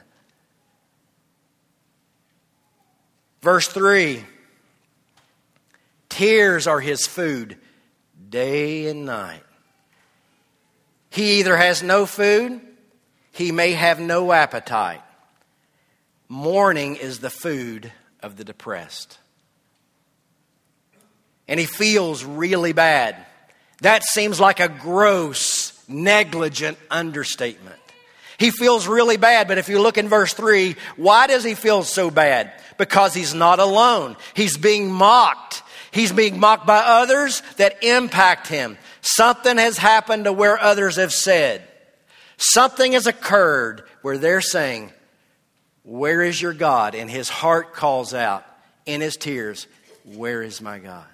Verse 3.42 3.68
3 3.68 4.24
Tears 6.08 6.66
are 6.66 6.80
his 6.80 7.06
food 7.06 7.56
day 8.36 8.86
and 8.88 9.06
night. 9.06 9.42
He 11.08 11.38
either 11.38 11.56
has 11.56 11.82
no 11.82 12.04
food, 12.04 12.60
he 13.32 13.50
may 13.50 13.72
have 13.72 13.98
no 13.98 14.30
appetite. 14.30 15.00
Mourning 16.28 16.96
is 16.96 17.20
the 17.20 17.30
food 17.30 17.90
of 18.20 18.36
the 18.36 18.44
depressed. 18.44 19.16
And 21.48 21.58
he 21.58 21.64
feels 21.64 22.24
really 22.24 22.74
bad. 22.74 23.16
That 23.80 24.02
seems 24.04 24.38
like 24.38 24.60
a 24.60 24.68
gross, 24.68 25.72
negligent 25.88 26.76
understatement. 26.90 27.80
He 28.36 28.50
feels 28.50 28.86
really 28.86 29.16
bad, 29.16 29.48
but 29.48 29.56
if 29.56 29.70
you 29.70 29.80
look 29.80 29.96
in 29.96 30.08
verse 30.10 30.34
3, 30.34 30.76
why 30.96 31.26
does 31.26 31.42
he 31.42 31.54
feel 31.54 31.84
so 31.84 32.10
bad? 32.10 32.52
Because 32.76 33.14
he's 33.14 33.32
not 33.32 33.60
alone. 33.60 34.14
He's 34.34 34.58
being 34.58 34.92
mocked. 34.92 35.62
He's 35.96 36.12
being 36.12 36.38
mocked 36.38 36.66
by 36.66 36.80
others 36.80 37.42
that 37.56 37.82
impact 37.82 38.48
him. 38.48 38.76
Something 39.00 39.56
has 39.56 39.78
happened 39.78 40.24
to 40.24 40.32
where 40.32 40.60
others 40.60 40.96
have 40.96 41.10
said. 41.10 41.66
Something 42.36 42.92
has 42.92 43.06
occurred 43.06 43.82
where 44.02 44.18
they're 44.18 44.42
saying, 44.42 44.92
Where 45.84 46.20
is 46.20 46.40
your 46.40 46.52
God? 46.52 46.94
And 46.94 47.10
his 47.10 47.30
heart 47.30 47.72
calls 47.72 48.12
out 48.12 48.44
in 48.84 49.00
his 49.00 49.16
tears, 49.16 49.66
Where 50.04 50.42
is 50.42 50.60
my 50.60 50.80
God? 50.80 51.06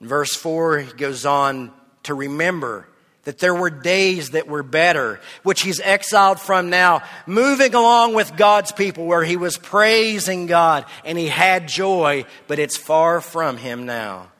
Verse 0.00 0.34
4, 0.34 0.78
he 0.78 0.92
goes 0.94 1.26
on 1.26 1.70
to 2.04 2.14
remember 2.14 2.88
that 3.24 3.38
there 3.38 3.54
were 3.54 3.70
days 3.70 4.30
that 4.30 4.46
were 4.46 4.62
better, 4.62 5.20
which 5.42 5.62
he's 5.62 5.80
exiled 5.80 6.40
from 6.40 6.70
now, 6.70 7.02
moving 7.26 7.74
along 7.74 8.14
with 8.14 8.36
God's 8.36 8.72
people 8.72 9.06
where 9.06 9.24
he 9.24 9.36
was 9.36 9.56
praising 9.56 10.46
God 10.46 10.84
and 11.04 11.18
he 11.18 11.28
had 11.28 11.68
joy, 11.68 12.24
but 12.46 12.58
it's 12.58 12.76
far 12.76 13.20
from 13.20 13.56
him 13.56 13.86
now. 13.86 14.30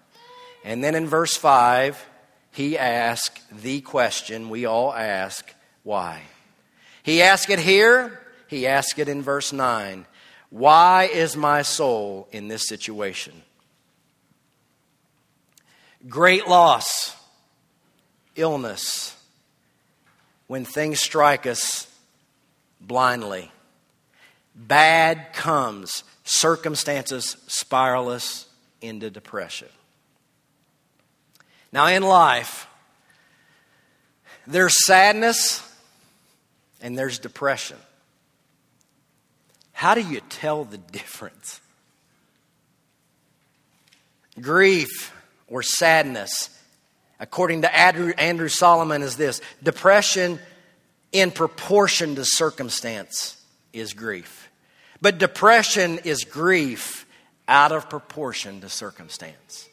And 0.64 0.82
then 0.82 0.94
in 0.94 1.06
verse 1.06 1.36
5, 1.36 2.06
he 2.52 2.78
asks 2.78 3.40
the 3.50 3.80
question 3.80 4.48
we 4.48 4.64
all 4.64 4.94
ask 4.94 5.52
why? 5.82 6.22
He 7.02 7.20
asks 7.20 7.50
it 7.50 7.58
here, 7.58 8.20
he 8.48 8.66
asks 8.66 8.98
it 8.98 9.08
in 9.08 9.20
verse 9.20 9.52
9. 9.52 10.06
Why 10.48 11.04
is 11.12 11.36
my 11.36 11.62
soul 11.62 12.28
in 12.32 12.48
this 12.48 12.66
situation? 12.68 13.42
Great 16.08 16.46
loss 16.46 17.16
illness, 18.36 19.16
when 20.46 20.64
things 20.64 21.00
strike 21.00 21.46
us 21.46 21.86
blindly. 22.80 23.50
Bad 24.54 25.32
comes, 25.32 26.04
circumstances 26.24 27.36
spiral 27.46 28.08
us 28.08 28.46
into 28.80 29.10
depression. 29.10 29.68
Now, 31.72 31.86
in 31.86 32.02
life, 32.02 32.68
there's 34.46 34.74
sadness 34.86 35.62
and 36.80 36.96
there's 36.96 37.18
depression. 37.18 37.78
How 39.72 39.94
do 39.94 40.00
you 40.00 40.20
tell 40.28 40.64
the 40.64 40.78
difference? 40.78 41.60
Grief 44.40 45.12
or 45.48 45.62
sadness 45.62 46.50
according 47.20 47.62
to 47.62 47.76
Andrew, 47.76 48.48
Solomon, 48.48 49.02
is 49.02 49.16
this 49.16 49.40
depression 49.62 50.38
in 51.12 51.30
proportion 51.30 52.16
to 52.16 52.24
circumstance 52.24 53.40
is 53.72 53.92
grief. 53.92 54.50
But 55.00 55.18
depression 55.18 56.00
is 56.04 56.24
grief 56.24 57.06
out 57.46 57.72
of 57.72 57.90
proportion 57.90 58.60
to 58.62 58.68
circumstance. 58.68 59.68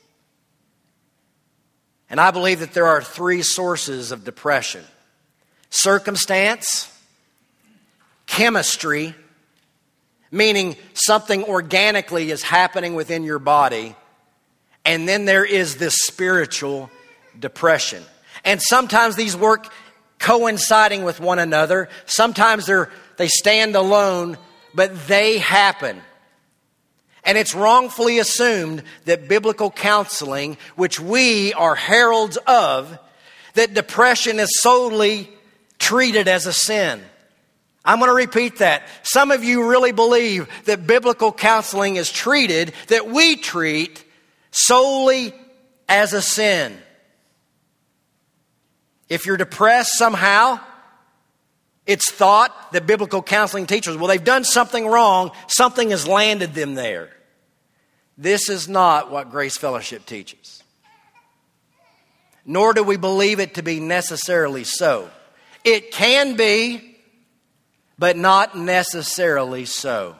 And 2.09 2.19
I 2.19 2.31
believe 2.31 2.59
that 2.59 2.73
there 2.73 2.87
are 2.87 3.01
three 3.01 3.41
sources 3.41 4.11
of 4.11 4.23
depression 4.23 4.83
circumstance, 5.69 6.91
chemistry, 8.25 9.15
meaning 10.29 10.75
something 10.93 11.43
organically 11.45 12.29
is 12.29 12.43
happening 12.43 12.95
within 12.95 13.23
your 13.23 13.39
body, 13.39 13.95
and 14.83 15.07
then 15.07 15.25
there 15.25 15.45
is 15.45 15.77
this 15.77 15.95
spiritual 15.95 16.89
depression. 17.41 18.03
And 18.45 18.61
sometimes 18.61 19.15
these 19.15 19.35
work 19.35 19.67
coinciding 20.19 21.03
with 21.03 21.19
one 21.19 21.39
another. 21.39 21.89
Sometimes 22.05 22.67
they're, 22.67 22.89
they 23.17 23.27
stand 23.27 23.75
alone, 23.75 24.37
but 24.73 25.07
they 25.07 25.39
happen. 25.39 26.01
And 27.23 27.37
it's 27.37 27.53
wrongfully 27.53 28.19
assumed 28.19 28.83
that 29.05 29.27
biblical 29.27 29.69
counseling, 29.69 30.57
which 30.75 30.99
we 30.99 31.53
are 31.53 31.75
heralds 31.75 32.37
of, 32.47 32.97
that 33.53 33.73
depression 33.73 34.39
is 34.39 34.49
solely 34.61 35.29
treated 35.77 36.27
as 36.27 36.45
a 36.45 36.53
sin. 36.53 37.01
I'm 37.83 37.99
going 37.99 38.09
to 38.09 38.15
repeat 38.15 38.59
that. 38.59 38.83
Some 39.03 39.31
of 39.31 39.43
you 39.43 39.67
really 39.67 39.91
believe 39.91 40.47
that 40.65 40.85
biblical 40.85 41.31
counseling 41.31 41.95
is 41.95 42.11
treated, 42.11 42.73
that 42.87 43.07
we 43.07 43.35
treat 43.35 44.03
solely 44.51 45.33
as 45.89 46.13
a 46.13 46.21
sin. 46.21 46.77
If 49.11 49.25
you're 49.25 49.35
depressed 49.35 49.97
somehow, 49.97 50.61
it's 51.85 52.09
thought 52.09 52.71
that 52.71 52.87
biblical 52.87 53.21
counseling 53.21 53.65
teachers, 53.67 53.97
well, 53.97 54.07
they've 54.07 54.23
done 54.23 54.45
something 54.45 54.87
wrong, 54.87 55.31
something 55.47 55.89
has 55.89 56.07
landed 56.07 56.53
them 56.53 56.75
there. 56.75 57.09
This 58.17 58.47
is 58.47 58.69
not 58.69 59.11
what 59.11 59.29
Grace 59.29 59.57
Fellowship 59.57 60.05
teaches. 60.05 60.63
nor 62.45 62.73
do 62.73 62.83
we 62.83 62.97
believe 62.97 63.39
it 63.39 63.55
to 63.55 63.63
be 63.63 63.79
necessarily 63.79 64.63
so. 64.63 65.09
It 65.63 65.91
can 65.91 66.35
be, 66.35 66.97
but 67.99 68.17
not 68.17 68.57
necessarily 68.57 69.65
so. 69.65 70.15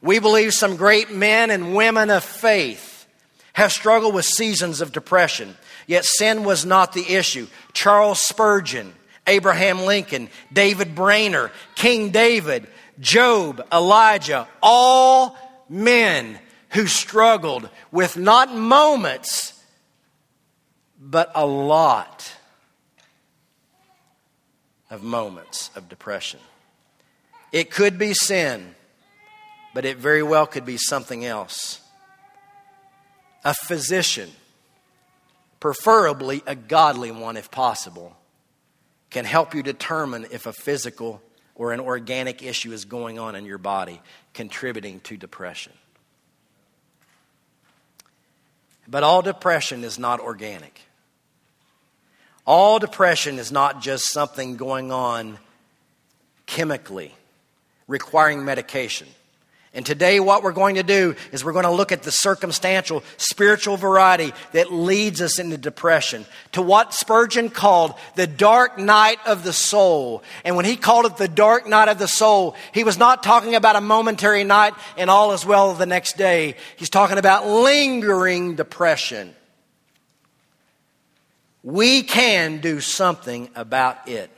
We 0.00 0.18
believe 0.18 0.52
some 0.52 0.76
great 0.76 1.10
men 1.10 1.50
and 1.50 1.74
women 1.74 2.10
of 2.10 2.22
faith 2.22 3.06
have 3.54 3.72
struggled 3.72 4.14
with 4.14 4.24
seasons 4.24 4.80
of 4.80 4.92
depression, 4.92 5.56
yet 5.88 6.04
sin 6.04 6.44
was 6.44 6.64
not 6.64 6.92
the 6.92 7.14
issue. 7.14 7.48
Charles 7.72 8.20
Spurgeon, 8.22 8.94
Abraham 9.26 9.80
Lincoln, 9.80 10.28
David 10.52 10.94
Brainerd, 10.94 11.50
King 11.74 12.10
David, 12.10 12.68
Job, 13.00 13.66
Elijah, 13.72 14.46
all 14.62 15.36
men 15.68 16.38
who 16.70 16.86
struggled 16.86 17.68
with 17.90 18.16
not 18.16 18.54
moments, 18.54 19.60
but 21.00 21.32
a 21.34 21.46
lot 21.46 22.32
of 24.90 25.02
moments 25.02 25.70
of 25.74 25.88
depression. 25.88 26.40
It 27.52 27.70
could 27.70 27.98
be 27.98 28.14
sin, 28.14 28.74
but 29.74 29.84
it 29.84 29.96
very 29.96 30.22
well 30.22 30.46
could 30.46 30.66
be 30.66 30.76
something 30.76 31.24
else. 31.24 31.80
A 33.44 33.54
physician, 33.54 34.30
preferably 35.60 36.42
a 36.46 36.54
godly 36.54 37.10
one 37.10 37.36
if 37.36 37.50
possible, 37.50 38.16
can 39.10 39.24
help 39.24 39.54
you 39.54 39.62
determine 39.62 40.26
if 40.30 40.46
a 40.46 40.52
physical 40.52 41.22
or 41.54 41.72
an 41.72 41.80
organic 41.80 42.42
issue 42.42 42.72
is 42.72 42.84
going 42.84 43.18
on 43.18 43.34
in 43.34 43.44
your 43.44 43.58
body 43.58 44.00
contributing 44.34 45.00
to 45.00 45.16
depression. 45.16 45.72
But 48.86 49.02
all 49.02 49.20
depression 49.22 49.84
is 49.84 49.98
not 49.98 50.20
organic. 50.20 50.80
All 52.46 52.78
depression 52.78 53.38
is 53.38 53.52
not 53.52 53.82
just 53.82 54.10
something 54.10 54.56
going 54.56 54.90
on 54.90 55.38
chemically, 56.46 57.14
requiring 57.86 58.44
medication. 58.44 59.08
And 59.78 59.86
today, 59.86 60.18
what 60.18 60.42
we're 60.42 60.50
going 60.50 60.74
to 60.74 60.82
do 60.82 61.14
is 61.30 61.44
we're 61.44 61.52
going 61.52 61.64
to 61.64 61.70
look 61.70 61.92
at 61.92 62.02
the 62.02 62.10
circumstantial 62.10 63.04
spiritual 63.16 63.76
variety 63.76 64.32
that 64.50 64.72
leads 64.72 65.22
us 65.22 65.38
into 65.38 65.56
depression, 65.56 66.26
to 66.50 66.62
what 66.62 66.94
Spurgeon 66.94 67.48
called 67.48 67.94
the 68.16 68.26
dark 68.26 68.76
night 68.76 69.20
of 69.24 69.44
the 69.44 69.52
soul. 69.52 70.24
And 70.44 70.56
when 70.56 70.64
he 70.64 70.74
called 70.74 71.06
it 71.06 71.16
the 71.16 71.28
dark 71.28 71.68
night 71.68 71.86
of 71.86 72.00
the 72.00 72.08
soul, 72.08 72.56
he 72.74 72.82
was 72.82 72.98
not 72.98 73.22
talking 73.22 73.54
about 73.54 73.76
a 73.76 73.80
momentary 73.80 74.42
night 74.42 74.74
and 74.96 75.08
all 75.08 75.30
is 75.30 75.46
well 75.46 75.72
the 75.74 75.86
next 75.86 76.16
day. 76.16 76.56
He's 76.74 76.90
talking 76.90 77.16
about 77.16 77.46
lingering 77.46 78.56
depression. 78.56 79.32
We 81.62 82.02
can 82.02 82.58
do 82.58 82.80
something 82.80 83.48
about 83.54 84.08
it. 84.08 84.28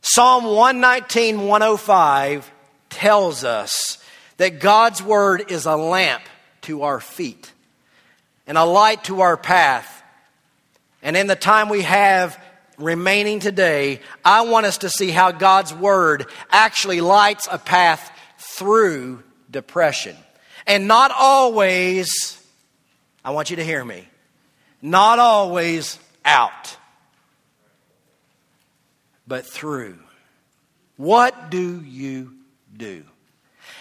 Psalm 0.00 0.44
119, 0.44 1.48
105 1.48 2.51
tells 2.92 3.42
us 3.42 3.98
that 4.36 4.60
God's 4.60 5.02
Word 5.02 5.50
is 5.50 5.66
a 5.66 5.76
lamp 5.76 6.22
to 6.62 6.82
our 6.82 7.00
feet 7.00 7.52
and 8.46 8.56
a 8.56 8.64
light 8.64 9.04
to 9.04 9.22
our 9.22 9.36
path. 9.36 10.02
And 11.02 11.16
in 11.16 11.26
the 11.26 11.36
time 11.36 11.68
we 11.68 11.82
have 11.82 12.40
remaining 12.78 13.40
today, 13.40 14.00
I 14.24 14.42
want 14.42 14.66
us 14.66 14.78
to 14.78 14.90
see 14.90 15.10
how 15.10 15.32
God's 15.32 15.74
Word 15.74 16.26
actually 16.50 17.00
lights 17.00 17.48
a 17.50 17.58
path 17.58 18.10
through 18.38 19.22
depression. 19.50 20.16
And 20.66 20.86
not 20.86 21.10
always, 21.16 22.40
I 23.24 23.30
want 23.30 23.50
you 23.50 23.56
to 23.56 23.64
hear 23.64 23.84
me, 23.84 24.06
not 24.80 25.18
always 25.18 25.98
out, 26.24 26.76
but 29.26 29.46
through. 29.46 29.98
What 30.96 31.50
do 31.50 31.80
you 31.80 32.34
do. 32.82 33.04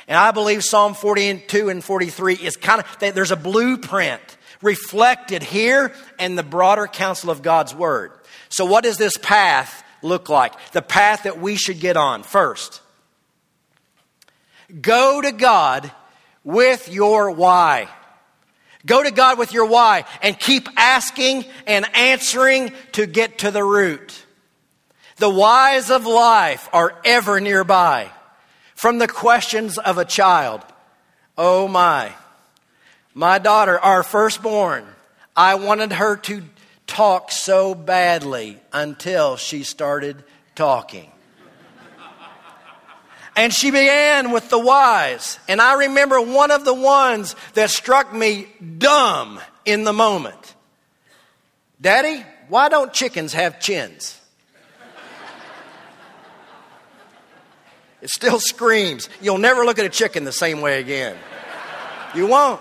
And 0.08 0.18
I 0.18 0.32
believe 0.32 0.64
Psalm 0.64 0.94
42 0.94 1.70
and 1.70 1.84
43 1.84 2.36
is 2.36 2.56
kind 2.56 2.82
of, 2.82 3.16
there's 3.16 3.32
a 3.32 3.36
blueprint 3.36 4.22
reflected 4.62 5.42
here 5.42 5.94
in 6.20 6.36
the 6.36 6.44
broader 6.44 6.88
counsel 6.88 7.32
of 7.32 7.42
God's 7.42 7.74
Word. 7.74 8.12
So, 8.50 8.66
what 8.66 8.84
does 8.84 8.98
this 8.98 9.18
path 9.18 9.84
look 10.02 10.30
like? 10.30 10.54
The 10.72 10.82
path 10.82 11.24
that 11.24 11.40
we 11.40 11.56
should 11.56 11.80
get 11.80 11.98
on. 11.98 12.24
First, 12.24 12.82
go 14.82 15.22
to 15.22 15.32
God 15.32 15.92
with 16.44 16.92
your 16.92 17.32
why. 17.32 17.88
Go 18.86 19.04
to 19.04 19.12
God 19.12 19.38
with 19.38 19.54
your 19.54 19.66
why 19.66 20.06
and 20.22 20.38
keep 20.38 20.68
asking 20.76 21.46
and 21.68 21.86
answering 21.96 22.72
to 22.94 23.06
get 23.06 23.40
to 23.40 23.52
the 23.52 23.64
root. 23.64 24.26
The 25.18 25.30
whys 25.30 25.92
of 25.92 26.06
life 26.06 26.68
are 26.74 27.00
ever 27.06 27.40
nearby 27.40 28.12
from 28.82 28.98
the 28.98 29.08
questions 29.08 29.78
of 29.78 30.00
a 30.00 30.06
child. 30.06 30.60
Oh 31.38 31.68
my. 31.68 32.12
My 33.14 33.38
daughter, 33.38 33.78
our 33.78 34.02
firstborn, 34.02 34.84
I 35.36 35.54
wanted 35.54 35.92
her 35.92 36.16
to 36.16 36.42
talk 36.88 37.32
so 37.32 37.76
badly 37.76 38.58
until 38.74 39.38
she 39.38 39.62
started 39.62 40.24
talking. 40.56 41.12
And 43.36 43.54
she 43.54 43.70
began 43.70 44.32
with 44.32 44.50
the 44.50 44.58
whys. 44.58 45.38
And 45.48 45.62
I 45.62 45.76
remember 45.76 46.20
one 46.20 46.50
of 46.50 46.66
the 46.66 46.74
ones 46.74 47.36
that 47.54 47.70
struck 47.70 48.12
me 48.12 48.48
dumb 48.80 49.40
in 49.64 49.84
the 49.84 49.94
moment. 49.94 50.56
Daddy, 51.80 52.26
why 52.48 52.68
don't 52.68 52.92
chickens 52.92 53.34
have 53.34 53.60
chins? 53.60 54.20
It 58.02 58.10
still 58.10 58.40
screams. 58.40 59.10
You'll 59.22 59.38
never 59.38 59.64
look 59.64 59.78
at 59.78 59.86
a 59.86 59.90
chicken 59.90 60.24
the 60.24 60.32
same 60.32 60.62
way 60.62 60.80
again. 60.80 61.18
You 62.16 62.28
won't. 62.28 62.60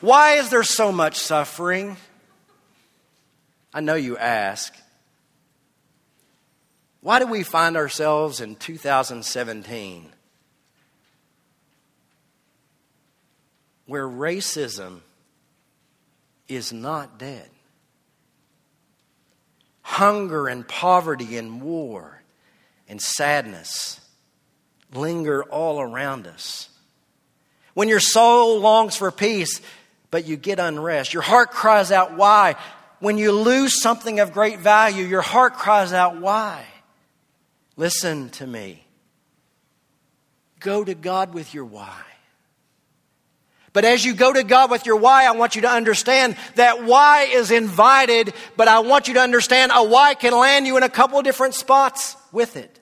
Why 0.00 0.34
is 0.34 0.50
there 0.50 0.64
so 0.64 0.92
much 0.92 1.16
suffering? 1.16 1.96
I 3.72 3.80
know 3.80 3.94
you 3.94 4.18
ask. 4.18 4.74
Why 7.00 7.18
do 7.20 7.26
we 7.26 7.44
find 7.44 7.76
ourselves 7.76 8.40
in 8.40 8.56
2017 8.56 10.12
where 13.86 14.08
racism 14.08 15.02
is 16.48 16.72
not 16.72 17.18
dead? 17.18 17.48
Hunger 19.82 20.48
and 20.48 20.66
poverty 20.66 21.38
and 21.38 21.62
war 21.62 22.22
and 22.88 23.00
sadness 23.00 24.00
linger 24.92 25.42
all 25.44 25.80
around 25.80 26.26
us. 26.26 26.68
When 27.74 27.88
your 27.88 28.00
soul 28.00 28.60
longs 28.60 28.96
for 28.96 29.10
peace, 29.10 29.60
but 30.10 30.26
you 30.26 30.36
get 30.36 30.58
unrest, 30.58 31.12
your 31.12 31.22
heart 31.22 31.50
cries 31.50 31.92
out, 31.92 32.16
Why? 32.16 32.56
When 32.98 33.18
you 33.18 33.32
lose 33.32 33.82
something 33.82 34.20
of 34.20 34.32
great 34.32 34.60
value, 34.60 35.04
your 35.04 35.22
heart 35.22 35.54
cries 35.54 35.92
out, 35.92 36.16
Why? 36.16 36.64
Listen 37.76 38.30
to 38.30 38.46
me. 38.46 38.82
Go 40.60 40.84
to 40.84 40.94
God 40.94 41.34
with 41.34 41.52
your 41.52 41.66
why. 41.66 42.02
But 43.74 43.84
as 43.84 44.02
you 44.02 44.14
go 44.14 44.32
to 44.32 44.42
God 44.42 44.70
with 44.70 44.86
your 44.86 44.96
why, 44.96 45.26
I 45.26 45.32
want 45.32 45.54
you 45.54 45.62
to 45.62 45.68
understand 45.68 46.34
that 46.54 46.84
why 46.84 47.24
is 47.24 47.50
invited, 47.50 48.32
but 48.56 48.68
I 48.68 48.78
want 48.78 49.06
you 49.06 49.14
to 49.14 49.20
understand 49.20 49.70
a 49.74 49.84
why 49.84 50.14
can 50.14 50.32
land 50.32 50.66
you 50.66 50.78
in 50.78 50.82
a 50.82 50.88
couple 50.88 51.20
different 51.20 51.52
spots 51.52 52.16
with 52.32 52.56
it. 52.56 52.80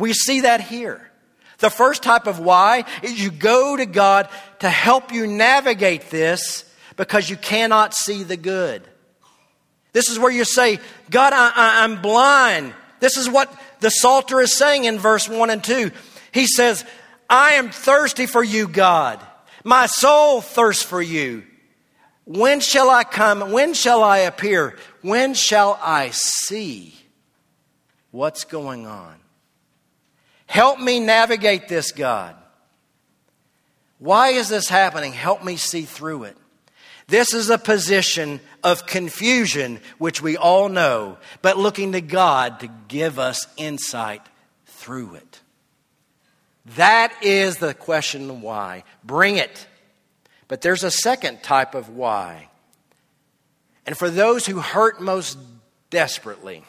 We 0.00 0.14
see 0.14 0.40
that 0.40 0.60
here. 0.60 1.10
The 1.58 1.70
first 1.70 2.02
type 2.02 2.26
of 2.26 2.40
why 2.40 2.84
is 3.02 3.22
you 3.22 3.30
go 3.30 3.76
to 3.76 3.86
God 3.86 4.28
to 4.60 4.68
help 4.68 5.12
you 5.12 5.26
navigate 5.26 6.10
this 6.10 6.64
because 6.96 7.28
you 7.28 7.36
cannot 7.36 7.94
see 7.94 8.22
the 8.22 8.36
good. 8.36 8.82
This 9.92 10.08
is 10.08 10.18
where 10.18 10.30
you 10.30 10.44
say, 10.44 10.78
God, 11.10 11.32
I, 11.34 11.84
am 11.84 12.00
blind. 12.00 12.74
This 13.00 13.16
is 13.16 13.28
what 13.28 13.52
the 13.80 13.90
Psalter 13.90 14.40
is 14.40 14.56
saying 14.56 14.84
in 14.84 14.98
verse 14.98 15.28
1 15.28 15.50
and 15.50 15.62
2. 15.62 15.90
He 16.32 16.46
says, 16.46 16.84
I 17.28 17.52
am 17.52 17.70
thirsty 17.70 18.26
for 18.26 18.42
you, 18.42 18.68
God. 18.68 19.20
My 19.64 19.86
soul 19.86 20.40
thirsts 20.40 20.82
for 20.82 21.02
you. 21.02 21.44
When 22.24 22.60
shall 22.60 22.88
I 22.88 23.04
come? 23.04 23.52
When 23.52 23.74
shall 23.74 24.02
I 24.02 24.18
appear? 24.18 24.76
When 25.02 25.34
shall 25.34 25.78
I 25.82 26.10
see 26.10 26.94
what's 28.12 28.44
going 28.44 28.86
on? 28.86 29.19
Help 30.50 30.80
me 30.80 30.98
navigate 30.98 31.68
this, 31.68 31.92
God. 31.92 32.34
Why 34.00 34.30
is 34.30 34.48
this 34.48 34.68
happening? 34.68 35.12
Help 35.12 35.44
me 35.44 35.54
see 35.54 35.82
through 35.82 36.24
it. 36.24 36.36
This 37.06 37.32
is 37.34 37.50
a 37.50 37.56
position 37.56 38.40
of 38.64 38.84
confusion, 38.84 39.78
which 39.98 40.20
we 40.20 40.36
all 40.36 40.68
know, 40.68 41.18
but 41.40 41.56
looking 41.56 41.92
to 41.92 42.00
God 42.00 42.58
to 42.60 42.68
give 42.88 43.20
us 43.20 43.46
insight 43.56 44.22
through 44.66 45.14
it. 45.14 45.40
That 46.74 47.14
is 47.22 47.58
the 47.58 47.72
question 47.72 48.42
why. 48.42 48.82
Bring 49.04 49.36
it. 49.36 49.68
But 50.48 50.62
there's 50.62 50.82
a 50.82 50.90
second 50.90 51.44
type 51.44 51.76
of 51.76 51.90
why. 51.90 52.48
And 53.86 53.96
for 53.96 54.10
those 54.10 54.46
who 54.46 54.58
hurt 54.58 55.00
most 55.00 55.38
desperately, 55.90 56.64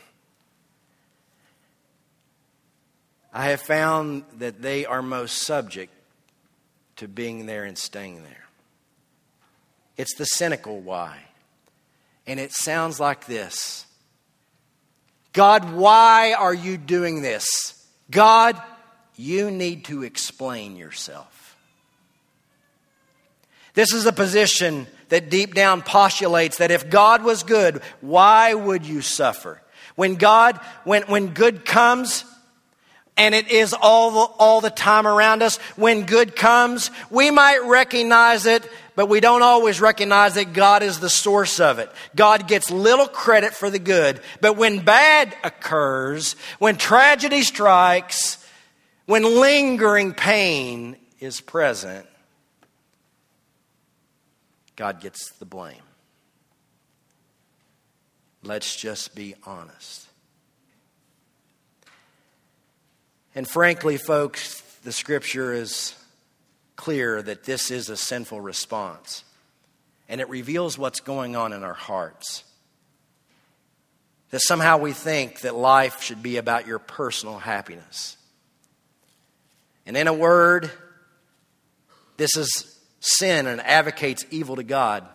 I 3.33 3.49
have 3.49 3.61
found 3.61 4.23
that 4.39 4.61
they 4.61 4.85
are 4.85 5.01
most 5.01 5.39
subject 5.39 5.93
to 6.97 7.07
being 7.07 7.45
there 7.45 7.63
and 7.63 7.77
staying 7.77 8.23
there. 8.23 8.45
It's 9.97 10.15
the 10.15 10.25
cynical 10.25 10.79
why. 10.79 11.17
And 12.27 12.39
it 12.39 12.51
sounds 12.53 12.99
like 12.99 13.25
this 13.25 13.85
God, 15.33 15.73
why 15.73 16.33
are 16.33 16.53
you 16.53 16.77
doing 16.77 17.21
this? 17.21 17.47
God, 18.09 18.61
you 19.15 19.49
need 19.49 19.85
to 19.85 20.03
explain 20.03 20.75
yourself. 20.75 21.55
This 23.73 23.93
is 23.93 24.05
a 24.05 24.11
position 24.11 24.87
that 25.09 25.29
deep 25.29 25.53
down 25.53 25.81
postulates 25.81 26.57
that 26.57 26.71
if 26.71 26.89
God 26.89 27.23
was 27.23 27.43
good, 27.43 27.81
why 28.01 28.53
would 28.53 28.85
you 28.85 29.01
suffer? 29.01 29.61
When 29.95 30.15
God, 30.15 30.57
when, 30.83 31.03
when 31.03 31.27
good 31.27 31.63
comes, 31.65 32.25
and 33.17 33.35
it 33.35 33.49
is 33.49 33.73
all 33.73 34.11
the, 34.11 34.33
all 34.39 34.61
the 34.61 34.69
time 34.69 35.05
around 35.05 35.43
us. 35.43 35.57
When 35.75 36.05
good 36.05 36.35
comes, 36.35 36.91
we 37.09 37.29
might 37.29 37.59
recognize 37.59 38.45
it, 38.45 38.67
but 38.95 39.07
we 39.07 39.19
don't 39.19 39.43
always 39.43 39.81
recognize 39.81 40.35
that 40.35 40.53
God 40.53 40.81
is 40.83 40.99
the 40.99 41.09
source 41.09 41.59
of 41.59 41.79
it. 41.79 41.91
God 42.15 42.47
gets 42.47 42.71
little 42.71 43.07
credit 43.07 43.53
for 43.53 43.69
the 43.69 43.79
good. 43.79 44.21
But 44.39 44.57
when 44.57 44.79
bad 44.79 45.35
occurs, 45.43 46.35
when 46.59 46.77
tragedy 46.77 47.41
strikes, 47.41 48.45
when 49.05 49.23
lingering 49.23 50.13
pain 50.13 50.95
is 51.19 51.41
present, 51.41 52.07
God 54.75 54.99
gets 55.01 55.31
the 55.33 55.45
blame. 55.45 55.75
Let's 58.43 58.75
just 58.75 59.13
be 59.13 59.35
honest. 59.45 60.07
And 63.33 63.47
frankly, 63.47 63.97
folks, 63.97 64.61
the 64.83 64.91
scripture 64.91 65.53
is 65.53 65.95
clear 66.75 67.21
that 67.21 67.43
this 67.43 67.71
is 67.71 67.89
a 67.89 67.97
sinful 67.97 68.41
response. 68.41 69.23
And 70.09 70.19
it 70.19 70.29
reveals 70.29 70.77
what's 70.77 70.99
going 70.99 71.35
on 71.35 71.53
in 71.53 71.63
our 71.63 71.73
hearts. 71.73 72.43
That 74.31 74.41
somehow 74.41 74.77
we 74.77 74.91
think 74.91 75.41
that 75.41 75.55
life 75.55 76.01
should 76.01 76.23
be 76.23 76.37
about 76.37 76.67
your 76.67 76.79
personal 76.79 77.37
happiness. 77.37 78.17
And 79.85 79.95
in 79.95 80.07
a 80.07 80.13
word, 80.13 80.71
this 82.17 82.35
is 82.35 82.79
sin 82.99 83.47
and 83.47 83.61
advocates 83.61 84.25
evil 84.29 84.57
to 84.57 84.63
God. 84.63 85.07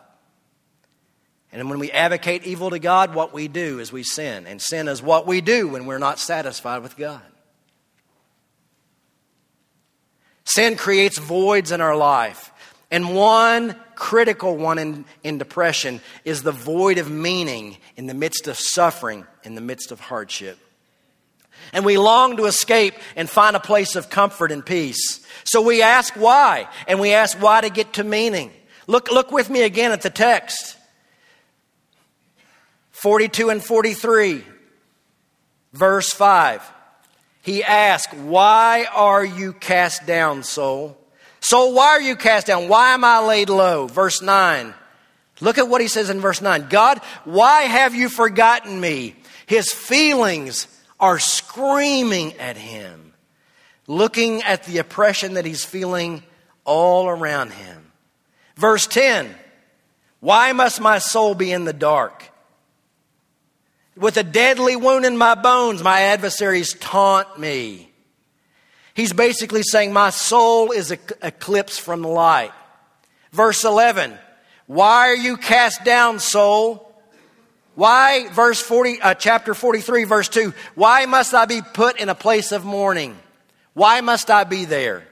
And 1.53 1.71
when 1.71 1.79
we 1.79 1.91
advocate 1.91 2.45
evil 2.45 2.71
to 2.71 2.79
God, 2.79 3.15
what 3.15 3.33
we 3.33 3.49
do 3.49 3.79
is 3.79 3.93
we 3.93 4.03
sin. 4.03 4.47
And 4.47 4.61
sin 4.61 4.89
is 4.89 5.03
what 5.03 5.27
we 5.27 5.41
do 5.41 5.69
when 5.69 5.87
we're 5.87 5.99
not 5.99 6.19
satisfied 6.19 6.83
with 6.83 6.97
God. 6.97 7.23
Sin 10.47 10.77
creates 10.77 11.19
voids 11.19 11.73
in 11.73 11.81
our 11.81 11.97
life. 11.97 12.53
And 12.91 13.15
one 13.15 13.75
critical 13.97 14.57
one 14.57 14.79
in, 14.79 15.05
in 15.25 15.39
depression 15.39 16.01
is 16.25 16.43
the 16.43 16.53
void 16.53 16.99
of 16.99 17.11
meaning 17.11 17.77
in 17.97 18.07
the 18.07 18.15
midst 18.15 18.47
of 18.47 18.57
suffering, 18.57 19.27
in 19.43 19.57
the 19.57 19.61
midst 19.61 19.91
of 19.91 19.99
hardship. 19.99 20.57
And 21.73 21.85
we 21.85 21.99
long 21.99 22.37
to 22.37 22.45
escape 22.45 22.95
and 23.17 23.29
find 23.29 23.57
a 23.57 23.61
place 23.61 23.97
of 23.97 24.09
comfort 24.09 24.53
and 24.53 24.65
peace. 24.65 25.27
So 25.45 25.61
we 25.61 25.83
ask 25.83 26.15
why, 26.15 26.69
and 26.87 27.01
we 27.01 27.13
ask 27.13 27.37
why 27.43 27.63
to 27.63 27.69
get 27.69 27.95
to 27.95 28.05
meaning. 28.05 28.53
Look, 28.87 29.11
look 29.11 29.33
with 29.33 29.51
me 29.51 29.63
again 29.63 29.91
at 29.91 30.03
the 30.03 30.11
text 30.11 30.77
42 32.93 33.51
and 33.51 33.63
43, 33.63 34.45
verse 35.73 36.13
5 36.13 36.63
he 37.47 37.63
asked, 37.63 38.13
Why 38.13 38.89
are 38.93 39.25
you 39.25 39.53
cast 39.53 40.05
down, 40.05 40.43
soul? 40.43 40.99
Soul, 41.39 41.75
why 41.75 41.91
are 41.91 42.01
you 42.01 42.17
cast 42.17 42.49
down? 42.49 42.67
Why 42.67 42.93
am 42.93 43.05
I 43.05 43.25
laid 43.25 43.51
low? 43.51 43.87
Verse 43.87 44.21
9. 44.21 44.75
Look 45.41 45.57
at 45.57 45.69
what 45.69 45.81
he 45.81 45.87
says 45.87 46.11
in 46.11 46.21
verse 46.21 46.43
9 46.43 46.67
God, 46.69 46.99
why 47.25 47.63
have 47.63 47.95
you 47.95 48.09
forgotten 48.09 48.81
me? 48.81 49.15
His 49.47 49.73
feelings 49.73 50.67
are 50.99 51.21
screaming 51.21 52.35
at 52.35 52.57
him, 52.57 53.13
looking 53.87 54.43
at 54.43 54.65
the 54.65 54.79
oppression 54.79 55.35
that 55.35 55.45
he's 55.45 55.65
feeling 55.65 56.25
all 56.65 57.09
around 57.09 57.53
him. 57.53 57.93
Verse 58.57 58.89
10 58.89 59.33
Why 60.19 60.51
must 60.51 60.81
my 60.81 60.99
soul 60.99 61.37
be 61.37 61.53
in 61.53 61.65
the 61.65 61.73
dark? 61.73 62.25
With 63.97 64.19
a 64.19 64.23
deadly 64.23 64.77
wound 64.77 65.07
in 65.07 65.17
my 65.17 65.35
bones, 65.35 65.83
my 65.83 66.03
adversaries 66.03 66.75
taunt 66.75 67.39
me. 67.39 67.91
He's 68.93 69.13
basically 69.13 69.63
saying, 69.63 69.93
My 69.93 70.11
soul 70.11 70.71
is 70.71 70.91
eclipsed 70.91 71.81
from 71.81 72.03
the 72.03 72.09
light. 72.09 72.53
Verse 73.33 73.65
11, 73.65 74.17
Why 74.67 75.09
are 75.09 75.17
you 75.17 75.37
cast 75.37 75.85
down, 75.85 76.19
soul? 76.19 76.83
Why, 77.75 78.29
verse 78.29 78.61
40, 78.61 79.03
uh, 79.03 79.15
chapter 79.15 79.53
43, 79.53 80.05
verse 80.05 80.29
2, 80.31 80.55
why 80.75 81.05
must 81.05 81.35
I 81.35 81.45
be 81.45 81.61
put 81.61 82.01
in 82.01 82.09
a 82.09 82.15
place 82.15 82.53
of 82.53 82.65
mourning? 82.65 83.19
Why 83.75 84.01
must 84.01 84.31
I 84.31 84.45
be 84.45 84.65
there? 84.65 85.07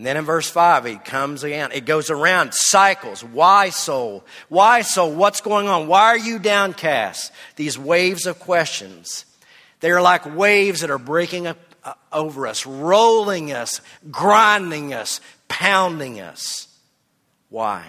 And 0.00 0.06
then 0.06 0.16
in 0.16 0.24
verse 0.24 0.48
5, 0.48 0.86
it 0.86 1.04
comes 1.04 1.44
again. 1.44 1.72
It 1.72 1.84
goes 1.84 2.08
around, 2.08 2.54
cycles. 2.54 3.22
Why, 3.22 3.68
soul? 3.68 4.24
Why, 4.48 4.80
soul? 4.80 5.12
What's 5.12 5.42
going 5.42 5.68
on? 5.68 5.88
Why 5.88 6.04
are 6.04 6.18
you 6.18 6.38
downcast? 6.38 7.30
These 7.56 7.78
waves 7.78 8.24
of 8.24 8.40
questions. 8.40 9.26
They 9.80 9.90
are 9.90 10.00
like 10.00 10.24
waves 10.34 10.80
that 10.80 10.90
are 10.90 10.96
breaking 10.96 11.48
up 11.48 11.58
uh, 11.84 11.92
over 12.14 12.46
us, 12.46 12.64
rolling 12.64 13.52
us, 13.52 13.82
grinding 14.10 14.94
us, 14.94 15.20
pounding 15.48 16.18
us. 16.18 16.66
Why? 17.50 17.84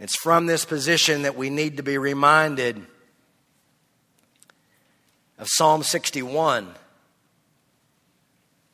It's 0.00 0.16
from 0.16 0.46
this 0.46 0.64
position 0.64 1.20
that 1.24 1.36
we 1.36 1.50
need 1.50 1.76
to 1.76 1.82
be 1.82 1.98
reminded 1.98 2.78
of 5.38 5.48
Psalm 5.48 5.82
61 5.82 6.74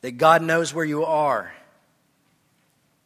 that 0.02 0.18
God 0.18 0.42
knows 0.42 0.74
where 0.74 0.84
you 0.84 1.04
are 1.04 1.52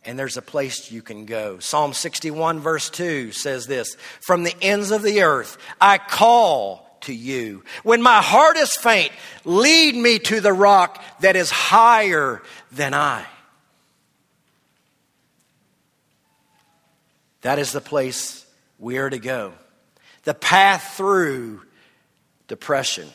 and 0.06 0.16
there's 0.16 0.36
a 0.36 0.42
place 0.42 0.90
you 0.90 1.02
can 1.02 1.26
go. 1.26 1.58
Psalm 1.58 1.92
61, 1.92 2.60
verse 2.60 2.88
2 2.88 3.32
says 3.32 3.66
this 3.66 3.96
From 4.20 4.44
the 4.44 4.54
ends 4.62 4.92
of 4.92 5.02
the 5.02 5.22
earth, 5.22 5.58
I 5.80 5.98
call 5.98 6.98
to 7.02 7.12
you. 7.12 7.64
When 7.82 8.00
my 8.00 8.22
heart 8.22 8.56
is 8.56 8.72
faint, 8.74 9.12
lead 9.44 9.96
me 9.96 10.20
to 10.20 10.40
the 10.40 10.52
rock 10.52 11.02
that 11.20 11.36
is 11.36 11.50
higher 11.50 12.40
than 12.70 12.94
I. 12.94 13.26
That 17.42 17.58
is 17.58 17.72
the 17.72 17.80
place 17.80 18.46
we 18.78 18.98
are 18.98 19.10
to 19.10 19.18
go. 19.18 19.52
The 20.24 20.34
path 20.34 20.94
through 20.96 21.62
depression 22.48 23.08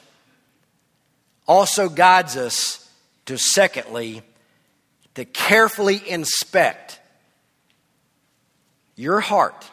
also 1.48 1.90
guides 1.90 2.38
us 2.38 2.90
to 3.26 3.38
secondly, 3.38 4.22
to 5.16 5.26
carefully 5.26 6.02
inspect 6.08 7.00
your 8.96 9.20
heart. 9.20 9.70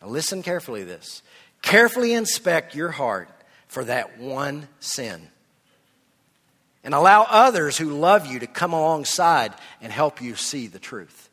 Now 0.00 0.08
listen 0.08 0.42
carefully 0.42 0.80
to 0.80 0.86
this. 0.86 1.22
Carefully 1.62 2.12
inspect 2.12 2.74
your 2.74 2.90
heart 2.90 3.28
for 3.68 3.84
that 3.84 4.18
one 4.18 4.68
sin. 4.80 5.28
And 6.82 6.92
allow 6.92 7.26
others 7.28 7.78
who 7.78 7.90
love 7.90 8.26
you 8.26 8.40
to 8.40 8.46
come 8.46 8.74
alongside 8.74 9.54
and 9.80 9.90
help 9.90 10.20
you 10.20 10.36
see 10.36 10.66
the 10.66 10.78
truth. 10.78 11.30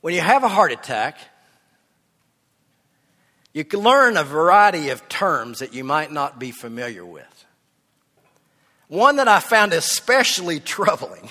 When 0.00 0.14
you 0.14 0.20
have 0.20 0.44
a 0.44 0.48
heart 0.48 0.72
attack, 0.72 1.18
you 3.52 3.64
can 3.64 3.80
learn 3.80 4.16
a 4.16 4.24
variety 4.24 4.88
of 4.88 5.08
terms 5.08 5.58
that 5.58 5.74
you 5.74 5.84
might 5.84 6.10
not 6.10 6.38
be 6.38 6.50
familiar 6.50 7.04
with. 7.04 7.26
One 8.88 9.16
that 9.16 9.28
I 9.28 9.40
found 9.40 9.72
especially 9.72 10.60
troubling, 10.74 11.30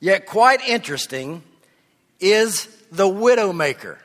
yet 0.00 0.26
quite 0.26 0.66
interesting, 0.66 1.42
is 2.20 2.66
the 2.90 3.06
widowmaker, 3.06 3.98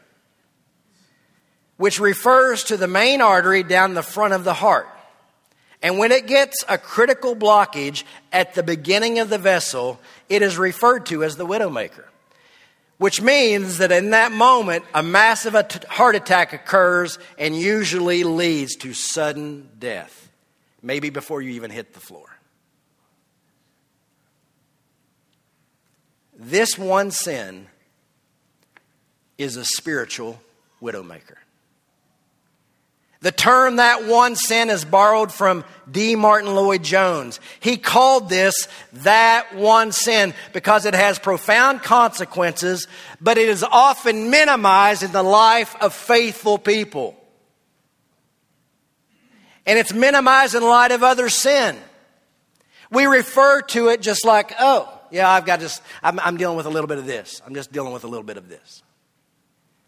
which 1.77 1.99
refers 1.99 2.63
to 2.65 2.77
the 2.77 2.87
main 2.87 3.21
artery 3.21 3.63
down 3.63 3.93
the 3.93 4.03
front 4.03 4.33
of 4.33 4.43
the 4.43 4.53
heart. 4.53 4.87
And 5.83 5.97
when 5.97 6.11
it 6.11 6.27
gets 6.27 6.63
a 6.69 6.77
critical 6.77 7.35
blockage 7.35 8.03
at 8.31 8.53
the 8.53 8.61
beginning 8.61 9.17
of 9.17 9.29
the 9.29 9.39
vessel, 9.39 9.99
it 10.29 10.43
is 10.43 10.57
referred 10.57 11.07
to 11.07 11.23
as 11.23 11.37
the 11.37 11.45
widowmaker 11.45 12.05
which 13.01 13.19
means 13.19 13.79
that 13.79 13.91
in 13.91 14.11
that 14.11 14.31
moment, 14.31 14.85
a 14.93 15.01
massive 15.01 15.55
heart 15.89 16.15
attack 16.15 16.53
occurs 16.53 17.17
and 17.35 17.55
usually 17.55 18.23
leads 18.23 18.75
to 18.75 18.93
sudden 18.93 19.67
death, 19.79 20.29
maybe 20.83 21.09
before 21.09 21.41
you 21.41 21.49
even 21.49 21.71
hit 21.71 21.95
the 21.95 21.99
floor. 21.99 22.27
This 26.37 26.77
one 26.77 27.09
sin 27.09 27.65
is 29.35 29.55
a 29.55 29.65
spiritual 29.65 30.39
widowmaker. 30.79 31.37
The 33.21 33.31
term 33.31 33.75
that 33.75 34.07
one 34.07 34.35
sin 34.35 34.71
is 34.71 34.83
borrowed 34.83 35.31
from 35.31 35.63
D. 35.89 36.15
Martyn 36.15 36.55
Lloyd 36.55 36.83
Jones. 36.83 37.39
He 37.59 37.77
called 37.77 38.29
this 38.29 38.67
that 38.93 39.55
one 39.55 39.91
sin 39.91 40.33
because 40.53 40.85
it 40.87 40.95
has 40.95 41.19
profound 41.19 41.83
consequences, 41.83 42.87
but 43.19 43.37
it 43.37 43.47
is 43.47 43.63
often 43.63 44.31
minimized 44.31 45.03
in 45.03 45.11
the 45.11 45.21
life 45.21 45.75
of 45.81 45.93
faithful 45.93 46.57
people. 46.57 47.15
And 49.67 49.77
it's 49.77 49.93
minimized 49.93 50.55
in 50.55 50.63
light 50.63 50.91
of 50.91 51.03
other 51.03 51.29
sin. 51.29 51.77
We 52.89 53.05
refer 53.05 53.61
to 53.61 53.89
it 53.89 54.01
just 54.01 54.25
like, 54.25 54.51
oh, 54.59 54.91
yeah, 55.11 55.29
I've 55.29 55.45
got 55.45 55.59
just, 55.59 55.83
I'm, 56.01 56.19
I'm 56.19 56.37
dealing 56.37 56.57
with 56.57 56.65
a 56.65 56.69
little 56.69 56.87
bit 56.87 56.97
of 56.97 57.05
this. 57.05 57.39
I'm 57.45 57.53
just 57.53 57.71
dealing 57.71 57.93
with 57.93 58.03
a 58.03 58.07
little 58.07 58.23
bit 58.23 58.37
of 58.37 58.49
this. 58.49 58.81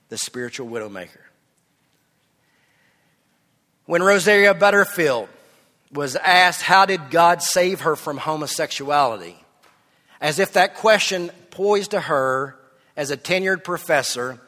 The 0.09 0.19
spiritual 0.19 0.67
widowmaker. 0.69 1.17
When 3.85 4.01
Rosaria 4.01 4.53
Butterfield 4.53 5.27
was 5.91 6.15
asked, 6.15 6.61
How 6.61 6.85
did 6.85 7.09
God 7.09 7.41
save 7.41 7.81
her 7.81 7.95
from 7.95 8.17
homosexuality? 8.17 9.37
As 10.21 10.39
if 10.39 10.53
that 10.53 10.75
question 10.75 11.31
poised 11.51 11.91
to 11.91 11.99
her 11.99 12.57
as 12.95 13.11
a 13.11 13.17
tenured 13.17 13.63
professor 13.63 14.39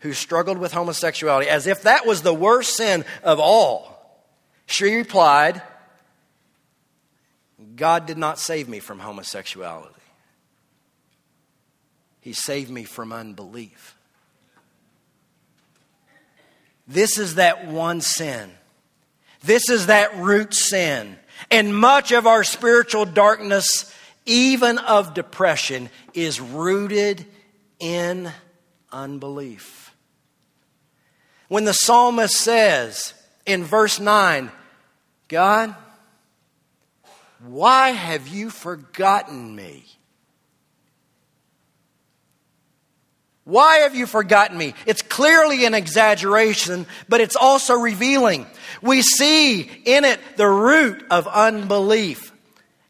who 0.00 0.12
struggled 0.12 0.58
with 0.58 0.72
homosexuality, 0.72 1.48
as 1.48 1.66
if 1.66 1.82
that 1.82 2.06
was 2.06 2.22
the 2.22 2.34
worst 2.34 2.76
sin 2.76 3.04
of 3.22 3.38
all, 3.38 4.24
she 4.66 4.96
replied, 4.96 5.62
God 7.76 8.06
did 8.06 8.18
not 8.18 8.38
save 8.38 8.68
me 8.68 8.80
from 8.80 8.98
homosexuality. 8.98 9.94
He 12.20 12.32
saved 12.32 12.70
me 12.70 12.84
from 12.84 13.12
unbelief. 13.12 13.96
This 16.86 17.18
is 17.18 17.36
that 17.36 17.66
one 17.66 18.00
sin 18.00 18.50
this 19.42 19.68
is 19.68 19.86
that 19.86 20.16
root 20.16 20.54
sin. 20.54 21.16
And 21.50 21.74
much 21.74 22.12
of 22.12 22.26
our 22.26 22.44
spiritual 22.44 23.06
darkness, 23.06 23.94
even 24.26 24.78
of 24.78 25.14
depression, 25.14 25.88
is 26.14 26.40
rooted 26.40 27.24
in 27.78 28.30
unbelief. 28.92 29.94
When 31.48 31.64
the 31.64 31.72
psalmist 31.72 32.36
says 32.36 33.14
in 33.46 33.64
verse 33.64 33.98
9, 33.98 34.52
God, 35.28 35.74
why 37.42 37.90
have 37.90 38.28
you 38.28 38.50
forgotten 38.50 39.56
me? 39.56 39.84
Why 43.44 43.78
have 43.78 43.94
you 43.94 44.06
forgotten 44.06 44.56
me? 44.56 44.74
It's 44.86 45.02
clearly 45.02 45.64
an 45.64 45.74
exaggeration, 45.74 46.86
but 47.08 47.20
it's 47.20 47.36
also 47.36 47.74
revealing. 47.74 48.46
We 48.82 49.02
see 49.02 49.62
in 49.84 50.04
it 50.04 50.20
the 50.36 50.48
root 50.48 51.04
of 51.10 51.26
unbelief. 51.26 52.32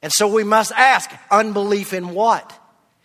And 0.02 0.12
so 0.12 0.28
we 0.28 0.44
must 0.44 0.72
ask 0.72 1.10
unbelief 1.30 1.92
in 1.92 2.10
what? 2.10 2.56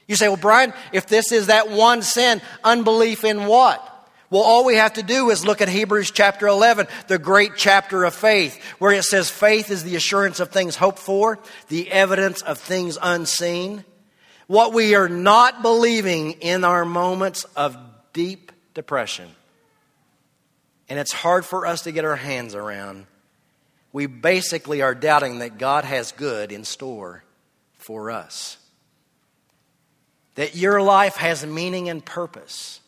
You 0.07 0.15
say, 0.15 0.27
well, 0.27 0.37
Brian, 0.37 0.73
if 0.91 1.07
this 1.07 1.31
is 1.31 1.47
that 1.47 1.69
one 1.69 2.01
sin, 2.01 2.41
unbelief 2.63 3.23
in 3.23 3.45
what? 3.45 3.91
Well, 4.29 4.43
all 4.43 4.65
we 4.65 4.75
have 4.75 4.93
to 4.93 5.03
do 5.03 5.29
is 5.29 5.45
look 5.45 5.61
at 5.61 5.69
Hebrews 5.69 6.11
chapter 6.11 6.47
11, 6.47 6.87
the 7.07 7.19
great 7.19 7.53
chapter 7.55 8.03
of 8.03 8.13
faith, 8.13 8.61
where 8.79 8.91
it 8.91 9.03
says 9.03 9.29
faith 9.29 9.69
is 9.69 9.83
the 9.83 9.95
assurance 9.95 10.39
of 10.39 10.49
things 10.49 10.75
hoped 10.75 10.99
for, 10.99 11.39
the 11.69 11.91
evidence 11.91 12.41
of 12.41 12.57
things 12.57 12.97
unseen. 13.01 13.85
What 14.47 14.73
we 14.73 14.93
are 14.93 15.09
not 15.09 15.61
believing 15.61 16.33
in 16.33 16.63
our 16.63 16.85
moments 16.85 17.45
of 17.55 17.77
deep 18.13 18.51
depression, 18.73 19.29
and 20.87 20.99
it's 20.99 21.13
hard 21.13 21.45
for 21.45 21.65
us 21.65 21.83
to 21.83 21.91
get 21.91 22.05
our 22.05 22.15
hands 22.15 22.53
around, 22.53 23.07
we 23.91 24.05
basically 24.05 24.81
are 24.81 24.93
doubting 24.93 25.39
that 25.39 25.57
God 25.57 25.83
has 25.83 26.11
good 26.11 26.51
in 26.51 26.63
store 26.63 27.23
for 27.77 28.11
us. 28.11 28.57
That 30.35 30.55
your 30.55 30.81
life 30.81 31.15
has 31.15 31.45
meaning 31.45 31.89
and 31.89 32.05
purpose. 32.05 32.81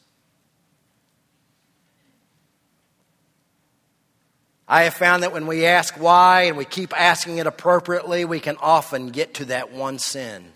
I 4.67 4.83
have 4.83 4.93
found 4.93 5.23
that 5.23 5.31
when 5.31 5.47
we 5.47 5.65
ask 5.65 5.95
why 5.95 6.43
and 6.43 6.57
we 6.57 6.65
keep 6.65 6.93
asking 6.95 7.37
it 7.37 7.47
appropriately, 7.47 8.25
we 8.25 8.41
can 8.41 8.57
often 8.57 9.09
get 9.09 9.35
to 9.35 9.45
that 9.45 9.71
one 9.71 9.97
sin 9.97 10.51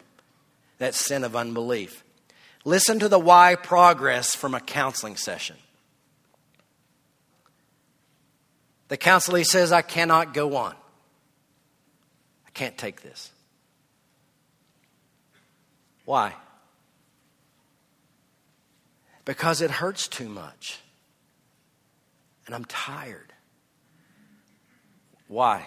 that 0.81 0.95
sin 0.95 1.23
of 1.23 1.35
unbelief. 1.35 2.03
Listen 2.65 2.97
to 2.97 3.07
the 3.07 3.19
why 3.19 3.53
progress 3.53 4.33
from 4.33 4.55
a 4.55 4.59
counseling 4.59 5.15
session. 5.15 5.55
The 8.87 8.97
counselor 8.97 9.43
says, 9.43 9.71
I 9.71 9.83
cannot 9.83 10.33
go 10.33 10.55
on. 10.55 10.73
I 12.47 12.49
can't 12.55 12.75
take 12.79 13.03
this. 13.03 13.29
Why? 16.05 16.33
Because 19.23 19.61
it 19.61 19.69
hurts 19.69 20.07
too 20.07 20.29
much. 20.29 20.79
And 22.47 22.55
I'm 22.55 22.65
tired. 22.65 23.31
Why? 25.27 25.63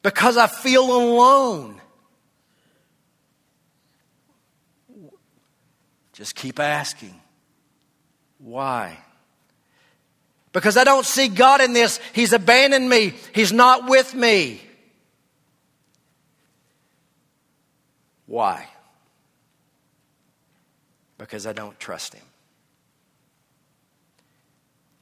Because 0.00 0.38
I 0.38 0.46
feel 0.46 0.84
alone. 0.84 1.82
Just 6.14 6.36
keep 6.36 6.60
asking. 6.60 7.20
Why? 8.38 8.96
Because 10.52 10.76
I 10.76 10.84
don't 10.84 11.04
see 11.04 11.26
God 11.28 11.60
in 11.60 11.72
this. 11.72 11.98
He's 12.12 12.32
abandoned 12.32 12.88
me. 12.88 13.14
He's 13.34 13.52
not 13.52 13.88
with 13.90 14.14
me. 14.14 14.60
Why? 18.26 18.68
Because 21.18 21.46
I 21.46 21.52
don't 21.52 21.78
trust 21.80 22.14
Him. 22.14 22.24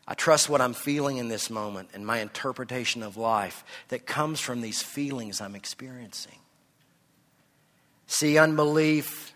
I 0.09 0.15
trust 0.15 0.49
what 0.49 0.61
I'm 0.61 0.75
feeling 0.75 1.19
in 1.19 1.29
this 1.29 1.51
moment 1.51 1.91
and 1.95 2.07
my 2.07 2.21
interpretation 2.21 3.03
of 3.03 3.17
life 3.17 3.65
that 3.89 4.07
comes 4.07 4.41
from 4.41 4.63
these 4.63 4.83
feelings 4.83 5.41
I'm 5.41 5.55
experiencing. 5.55 6.39
See, 8.07 8.39
unbelief 8.39 9.32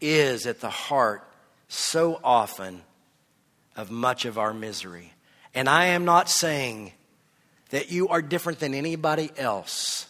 is 0.00 0.46
at 0.46 0.60
the 0.60 0.70
heart 0.70 1.28
so 1.68 2.20
often 2.22 2.82
of 3.76 3.90
much 3.90 4.24
of 4.24 4.38
our 4.38 4.54
misery. 4.54 5.12
And 5.54 5.68
I 5.68 5.86
am 5.86 6.04
not 6.04 6.28
saying 6.28 6.92
that 7.70 7.90
you 7.90 8.08
are 8.08 8.22
different 8.22 8.58
than 8.58 8.74
anybody 8.74 9.30
else 9.36 10.06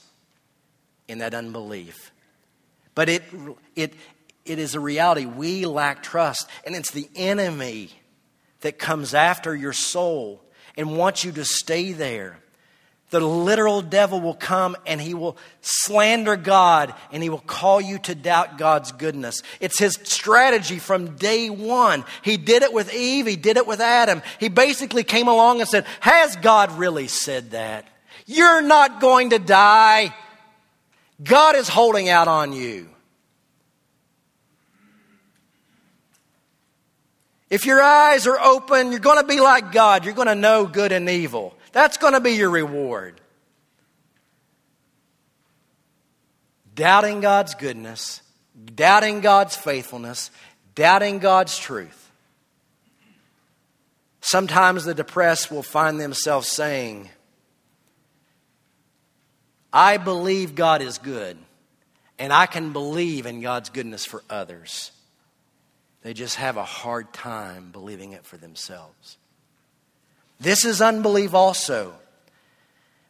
in 1.09 1.19
that 1.19 1.35
unbelief. 1.35 2.13
But 2.95 3.09
it, 3.09 3.23
it, 3.75 3.95
it 4.45 4.59
is 4.59 4.75
a 4.75 4.81
reality. 4.81 5.25
We 5.27 5.67
lack 5.67 6.03
trust, 6.03 6.49
and 6.65 6.75
it's 6.75 6.91
the 6.91 7.09
enemy 7.15 7.91
that 8.61 8.79
comes 8.79 9.15
after 9.15 9.55
your 9.55 9.73
soul 9.73 10.43
and 10.77 10.97
wants 10.97 11.25
you 11.25 11.33
to 11.33 11.45
stay 11.45 11.93
there 11.93 12.39
the 13.11 13.21
literal 13.21 13.83
devil 13.83 14.21
will 14.21 14.35
come 14.35 14.77
and 14.85 15.01
he 15.01 15.15
will 15.15 15.37
slander 15.61 16.37
God 16.37 16.93
and 17.13 17.23
he 17.23 17.29
will 17.29 17.39
call 17.39 17.81
you 17.81 17.99
to 18.01 18.15
doubt 18.15 18.59
God's 18.59 18.91
goodness. 18.93 19.43
It's 19.61 19.79
his 19.79 19.99
strategy 20.03 20.79
from 20.79 21.17
day 21.17 21.49
one. 21.49 22.05
He 22.23 22.37
did 22.37 22.63
it 22.63 22.73
with 22.73 22.93
Eve, 22.93 23.27
he 23.27 23.37
did 23.37 23.57
it 23.57 23.67
with 23.67 23.81
Adam. 23.81 24.23
He 24.41 24.49
basically 24.49 25.05
came 25.05 25.29
along 25.29 25.61
and 25.61 25.69
said, 25.69 25.87
Has 26.01 26.35
God 26.37 26.73
really 26.73 27.07
said 27.07 27.53
that? 27.53 27.87
You're 28.27 28.63
not 28.63 29.01
going 29.01 29.31
to 29.31 29.39
die. 29.39 30.13
God 31.23 31.55
is 31.55 31.69
holding 31.69 32.09
out 32.09 32.27
on 32.27 32.53
you. 32.53 32.89
If 37.49 37.65
your 37.65 37.81
eyes 37.81 38.27
are 38.27 38.41
open, 38.41 38.91
you're 38.91 38.99
going 38.99 39.21
to 39.21 39.27
be 39.27 39.41
like 39.41 39.71
God. 39.71 40.05
You're 40.05 40.15
going 40.15 40.27
to 40.27 40.35
know 40.35 40.67
good 40.67 40.91
and 40.91 41.09
evil. 41.09 41.57
That's 41.77 41.99
going 41.99 42.15
to 42.15 42.21
be 42.21 42.31
your 42.31 42.49
reward. 42.49 43.21
Doubting 46.75 47.21
God's 47.21 47.55
goodness, 47.55 48.23
doubting 48.75 49.21
God's 49.21 49.57
faithfulness, 49.57 50.31
doubting 50.75 51.19
God's 51.19 51.59
truth. 51.59 52.11
Sometimes 54.23 54.87
the 54.87 54.95
depressed 54.95 55.51
will 55.51 55.63
find 55.63 56.01
themselves 56.01 56.49
saying, 56.49 57.11
I 59.71 59.99
believe 59.99 60.55
God 60.55 60.81
is 60.81 60.97
good, 60.97 61.37
and 62.19 62.33
I 62.33 62.47
can 62.47 62.73
believe 62.73 63.27
in 63.27 63.43
God's 63.43 63.69
goodness 63.69 64.07
for 64.07 64.23
others. 64.31 64.93
They 66.01 66.15
just 66.15 66.37
have 66.37 66.57
a 66.57 66.65
hard 66.65 67.13
time 67.13 67.69
believing 67.71 68.13
it 68.13 68.25
for 68.25 68.39
themselves. 68.39 69.19
This 70.41 70.65
is 70.65 70.81
unbelief 70.81 71.35
also. 71.35 71.95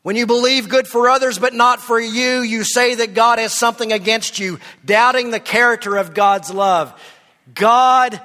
When 0.02 0.14
you 0.14 0.26
believe 0.26 0.68
good 0.68 0.86
for 0.86 1.08
others 1.08 1.38
but 1.38 1.52
not 1.52 1.80
for 1.80 1.98
you, 1.98 2.40
you 2.40 2.62
say 2.62 2.94
that 2.96 3.14
God 3.14 3.38
has 3.40 3.58
something 3.58 3.92
against 3.92 4.38
you, 4.38 4.60
doubting 4.84 5.30
the 5.30 5.40
character 5.40 5.96
of 5.96 6.14
God's 6.14 6.52
love. 6.52 6.94
God 7.52 8.20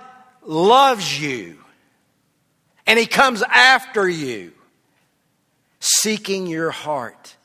loves 0.46 1.20
you, 1.20 1.58
and 2.86 3.00
He 3.00 3.08
comes 3.08 3.42
after 3.42 4.08
you, 4.08 4.52
seeking 5.80 6.46
your 6.46 6.70
heart. 6.70 7.36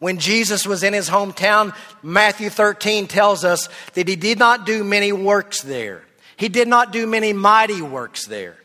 When 0.00 0.18
Jesus 0.18 0.66
was 0.66 0.82
in 0.82 0.92
his 0.92 1.08
hometown, 1.08 1.76
Matthew 2.02 2.50
13 2.50 3.06
tells 3.06 3.44
us 3.44 3.68
that 3.94 4.08
he 4.08 4.16
did 4.16 4.36
not 4.36 4.66
do 4.66 4.82
many 4.82 5.12
works 5.12 5.62
there. 5.62 6.02
He 6.36 6.48
did 6.48 6.66
not 6.66 6.90
do 6.90 7.06
many 7.06 7.32
mighty 7.32 7.80
works 7.80 8.26
there 8.26 8.56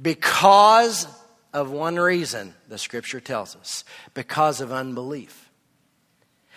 because 0.00 1.06
of 1.52 1.70
one 1.70 1.96
reason, 1.96 2.54
the 2.68 2.78
scripture 2.78 3.20
tells 3.20 3.56
us 3.56 3.84
because 4.14 4.60
of 4.60 4.72
unbelief. 4.72 5.50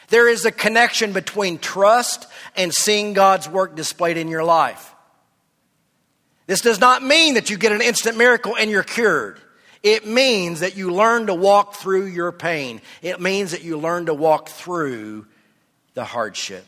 There 0.09 0.27
is 0.27 0.45
a 0.45 0.51
connection 0.51 1.13
between 1.13 1.57
trust 1.57 2.27
and 2.55 2.73
seeing 2.73 3.13
God's 3.13 3.49
work 3.49 3.75
displayed 3.75 4.17
in 4.17 4.27
your 4.27 4.43
life. 4.43 4.93
This 6.45 6.61
does 6.61 6.79
not 6.79 7.01
mean 7.01 7.35
that 7.35 7.49
you 7.49 7.57
get 7.57 7.71
an 7.71 7.81
instant 7.81 8.17
miracle 8.17 8.55
and 8.55 8.69
you're 8.69 8.83
cured. 8.83 9.39
It 9.81 10.05
means 10.05 10.59
that 10.59 10.77
you 10.77 10.91
learn 10.93 11.27
to 11.27 11.33
walk 11.33 11.75
through 11.75 12.05
your 12.05 12.31
pain. 12.31 12.81
It 13.01 13.19
means 13.19 13.51
that 13.51 13.63
you 13.63 13.77
learn 13.77 14.05
to 14.05 14.13
walk 14.13 14.49
through 14.49 15.25
the 15.93 16.05
hardship. 16.05 16.65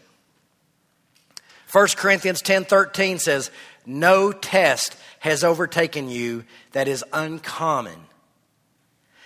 1 1.72 1.98
Corinthians 1.98 2.42
10:13 2.42 3.20
says, 3.20 3.52
"No 3.86 4.32
test 4.32 4.96
has 5.26 5.44
overtaken 5.44 6.10
you 6.10 6.46
that 6.72 6.88
is 6.88 7.04
uncommon 7.12 8.00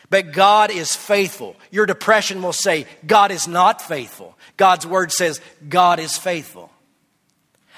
but 0.10 0.32
God 0.32 0.72
is 0.72 0.96
faithful. 0.96 1.56
Your 1.70 1.86
depression 1.86 2.42
will 2.42 2.54
say, 2.54 2.88
God 3.06 3.32
is 3.32 3.48
not 3.48 3.82
faithful. 3.82 4.38
God's 4.58 4.86
word 4.88 5.12
says, 5.12 5.40
God 5.68 6.00
is 6.00 6.18
faithful. 6.18 6.72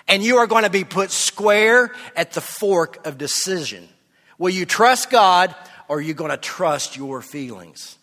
And 0.08 0.24
you 0.24 0.38
are 0.38 0.48
going 0.48 0.64
to 0.64 0.70
be 0.70 0.84
put 0.84 1.12
square 1.12 1.94
at 2.16 2.32
the 2.32 2.42
fork 2.42 3.06
of 3.06 3.18
decision. 3.18 3.88
Will 4.38 4.50
you 4.50 4.66
trust 4.66 5.10
God 5.10 5.54
or 5.88 5.98
are 5.98 6.02
you 6.02 6.14
going 6.14 6.32
to 6.32 6.38
trust 6.38 6.96
your 6.96 7.22
feelings? 7.22 7.98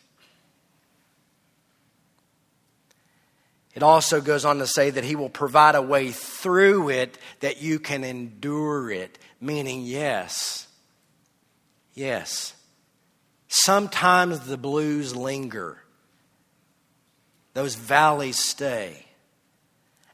It 3.75 3.83
also 3.83 4.21
goes 4.21 4.45
on 4.45 4.59
to 4.59 4.67
say 4.67 4.91
that 4.91 5.05
He 5.05 5.17
will 5.17 5.29
provide 5.29 5.75
a 5.75 5.83
way 5.83 6.11
through 6.11 6.91
it 6.91 7.17
that 7.41 7.63
you 7.63 7.79
can 7.79 8.05
endure 8.05 8.91
it, 8.91 9.19
meaning, 9.41 9.83
yes, 9.83 10.69
yes 11.95 12.55
Sometimes 13.49 14.41
the 14.41 14.59
blues 14.59 15.17
linger, 15.17 15.79
those 17.55 17.75
valleys 17.75 18.39
stay. 18.39 19.07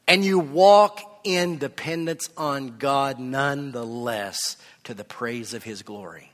And 0.07 0.23
you 0.23 0.39
walk 0.39 1.01
in 1.25 1.57
dependence 1.57 2.29
on 2.37 2.77
God 2.77 3.19
nonetheless 3.19 4.55
to 4.85 4.93
the 4.93 5.03
praise 5.03 5.53
of 5.53 5.63
His 5.63 5.81
glory. 5.81 6.31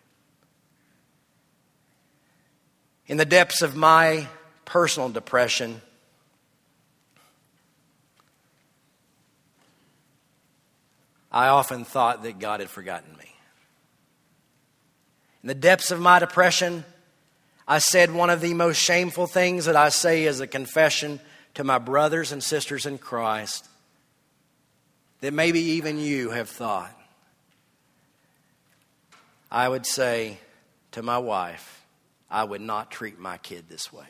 In 3.07 3.17
the 3.17 3.25
depths 3.25 3.63
of 3.63 3.75
my 3.75 4.27
personal 4.63 5.09
depression, 5.09 5.81
I 11.31 11.47
often 11.47 11.85
thought 11.85 12.23
that 12.23 12.39
God 12.39 12.59
had 12.59 12.69
forgotten 12.69 13.15
me. 13.17 13.33
In 15.43 15.47
the 15.47 15.55
depths 15.55 15.91
of 15.91 15.99
my 15.99 16.19
depression, 16.19 16.83
I 17.67 17.79
said 17.79 18.11
one 18.11 18.29
of 18.29 18.41
the 18.41 18.53
most 18.53 18.77
shameful 18.77 19.27
things 19.27 19.65
that 19.65 19.75
I 19.75 19.89
say 19.89 20.25
as 20.27 20.39
a 20.39 20.47
confession 20.47 21.19
to 21.53 21.63
my 21.63 21.77
brothers 21.77 22.31
and 22.31 22.43
sisters 22.43 22.85
in 22.85 22.97
Christ 22.97 23.67
that 25.21 25.33
maybe 25.33 25.59
even 25.59 25.99
you 25.99 26.31
have 26.31 26.49
thought. 26.49 26.95
I 29.51 29.67
would 29.67 29.85
say 29.85 30.37
to 30.91 31.01
my 31.01 31.17
wife, 31.17 31.83
I 32.29 32.43
would 32.43 32.61
not 32.61 32.91
treat 32.91 33.19
my 33.19 33.37
kid 33.37 33.65
this 33.69 33.91
way. 33.91 34.07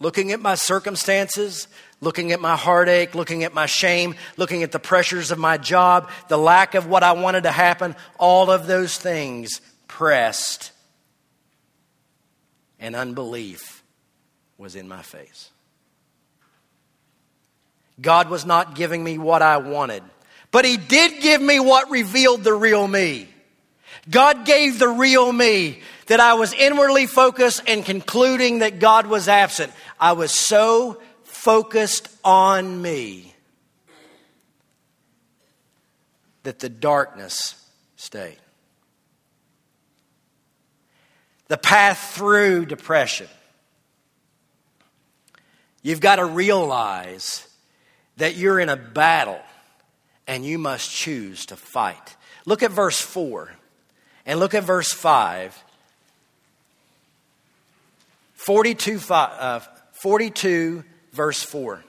Looking 0.00 0.32
at 0.32 0.40
my 0.40 0.54
circumstances, 0.54 1.68
looking 2.00 2.32
at 2.32 2.40
my 2.40 2.56
heartache, 2.56 3.14
looking 3.14 3.44
at 3.44 3.52
my 3.52 3.66
shame, 3.66 4.14
looking 4.38 4.62
at 4.62 4.72
the 4.72 4.78
pressures 4.78 5.30
of 5.30 5.38
my 5.38 5.58
job, 5.58 6.10
the 6.28 6.38
lack 6.38 6.74
of 6.74 6.86
what 6.86 7.02
I 7.02 7.12
wanted 7.12 7.42
to 7.42 7.50
happen, 7.50 7.94
all 8.18 8.50
of 8.50 8.66
those 8.66 8.96
things 8.96 9.60
pressed, 9.88 10.72
and 12.78 12.96
unbelief 12.96 13.82
was 14.56 14.74
in 14.74 14.88
my 14.88 15.02
face. 15.02 15.50
God 18.00 18.30
was 18.30 18.46
not 18.46 18.74
giving 18.74 19.04
me 19.04 19.18
what 19.18 19.42
I 19.42 19.58
wanted, 19.58 20.02
but 20.50 20.64
He 20.64 20.78
did 20.78 21.20
give 21.20 21.42
me 21.42 21.60
what 21.60 21.90
revealed 21.90 22.42
the 22.42 22.54
real 22.54 22.88
me. 22.88 23.28
God 24.08 24.46
gave 24.46 24.78
the 24.78 24.88
real 24.88 25.30
me 25.30 25.80
that 26.06 26.20
I 26.20 26.34
was 26.34 26.52
inwardly 26.54 27.06
focused 27.06 27.62
and 27.66 27.84
concluding 27.84 28.60
that 28.60 28.80
God 28.80 29.06
was 29.06 29.28
absent. 29.28 29.72
I 30.00 30.12
was 30.12 30.32
so 30.32 31.00
focused 31.24 32.08
on 32.24 32.80
me 32.80 33.34
that 36.42 36.58
the 36.58 36.70
darkness 36.70 37.54
stayed. 37.96 38.38
The 41.48 41.58
path 41.58 42.12
through 42.14 42.66
depression. 42.66 43.28
You've 45.82 46.00
got 46.00 46.16
to 46.16 46.24
realize 46.24 47.46
that 48.16 48.36
you're 48.36 48.58
in 48.58 48.68
a 48.68 48.76
battle 48.76 49.40
and 50.26 50.44
you 50.44 50.58
must 50.58 50.90
choose 50.90 51.46
to 51.46 51.56
fight. 51.56 52.16
Look 52.46 52.62
at 52.62 52.70
verse 52.70 53.00
4 53.00 53.50
and 54.24 54.38
look 54.38 54.54
at 54.54 54.64
verse 54.64 54.92
5. 54.92 55.64
42, 58.34 59.00
uh, 59.10 59.60
42 60.00 60.82
verse 61.12 61.42
4. 61.42 61.84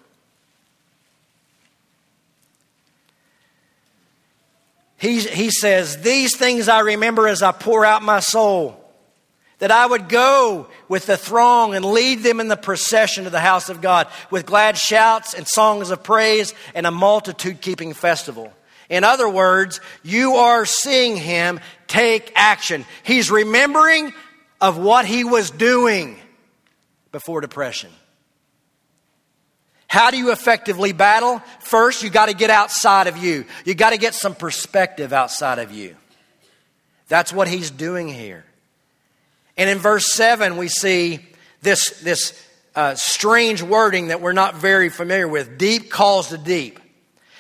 He, 4.98 5.22
he 5.22 5.50
says, 5.50 6.02
These 6.02 6.36
things 6.36 6.68
I 6.68 6.82
remember 6.82 7.28
as 7.28 7.42
I 7.42 7.54
pour 7.54 7.86
out 7.86 8.04
my 8.04 8.20
soul, 8.20 8.78
that 9.60 9.72
I 9.72 9.86
would 9.86 10.10
go 10.10 10.68
with 10.90 11.06
the 11.06 11.16
throng 11.16 11.74
and 11.74 11.86
lead 11.86 12.20
them 12.20 12.40
in 12.40 12.50
the 12.50 12.58
procession 12.58 13.24
to 13.24 13.30
the 13.30 13.40
house 13.40 13.70
of 13.70 13.80
God 13.80 14.08
with 14.30 14.46
glad 14.46 14.78
shouts 14.78 15.34
and 15.34 15.48
songs 15.48 15.90
of 15.90 16.04
praise 16.04 16.54
and 16.76 16.86
a 16.86 16.92
multitude 16.92 17.62
keeping 17.62 17.94
festival. 17.94 18.52
In 18.90 19.04
other 19.06 19.30
words, 19.30 19.80
you 20.04 20.36
are 20.36 20.66
seeing 20.66 21.16
him 21.16 21.62
take 21.88 22.34
action. 22.36 22.86
He's 23.04 23.32
remembering 23.32 24.14
of 24.60 24.78
what 24.78 25.06
he 25.06 25.24
was 25.24 25.50
doing 25.50 26.20
before 27.12 27.40
depression. 27.40 27.90
How 29.92 30.10
do 30.10 30.16
you 30.16 30.32
effectively 30.32 30.94
battle? 30.94 31.40
First, 31.60 32.02
you 32.02 32.10
got 32.10 32.28
to 32.28 32.34
get 32.34 32.50
outside 32.50 33.08
of 33.08 33.18
you. 33.18 33.44
You 33.66 33.76
got 33.76 33.90
to 33.90 33.98
get 33.98 34.14
some 34.14 34.34
perspective 34.34 35.12
outside 35.12 35.60
of 35.60 35.74
you. 35.74 35.98
That's 37.10 37.34
what 37.34 37.50
he's 37.50 37.70
doing 37.70 38.08
here. 38.08 38.46
And 39.58 39.70
in 39.70 39.80
verse 39.80 40.14
7, 40.14 40.56
we 40.56 40.70
see 40.70 41.20
this, 41.62 41.90
this 42.00 42.42
uh, 42.74 42.96
strange 42.96 43.62
wording 43.62 44.08
that 44.08 44.22
we're 44.22 44.32
not 44.32 44.56
very 44.56 44.88
familiar 44.88 45.28
with 45.28 45.58
deep 45.58 45.92
calls 45.92 46.30
to 46.30 46.38
deep. 46.38 46.80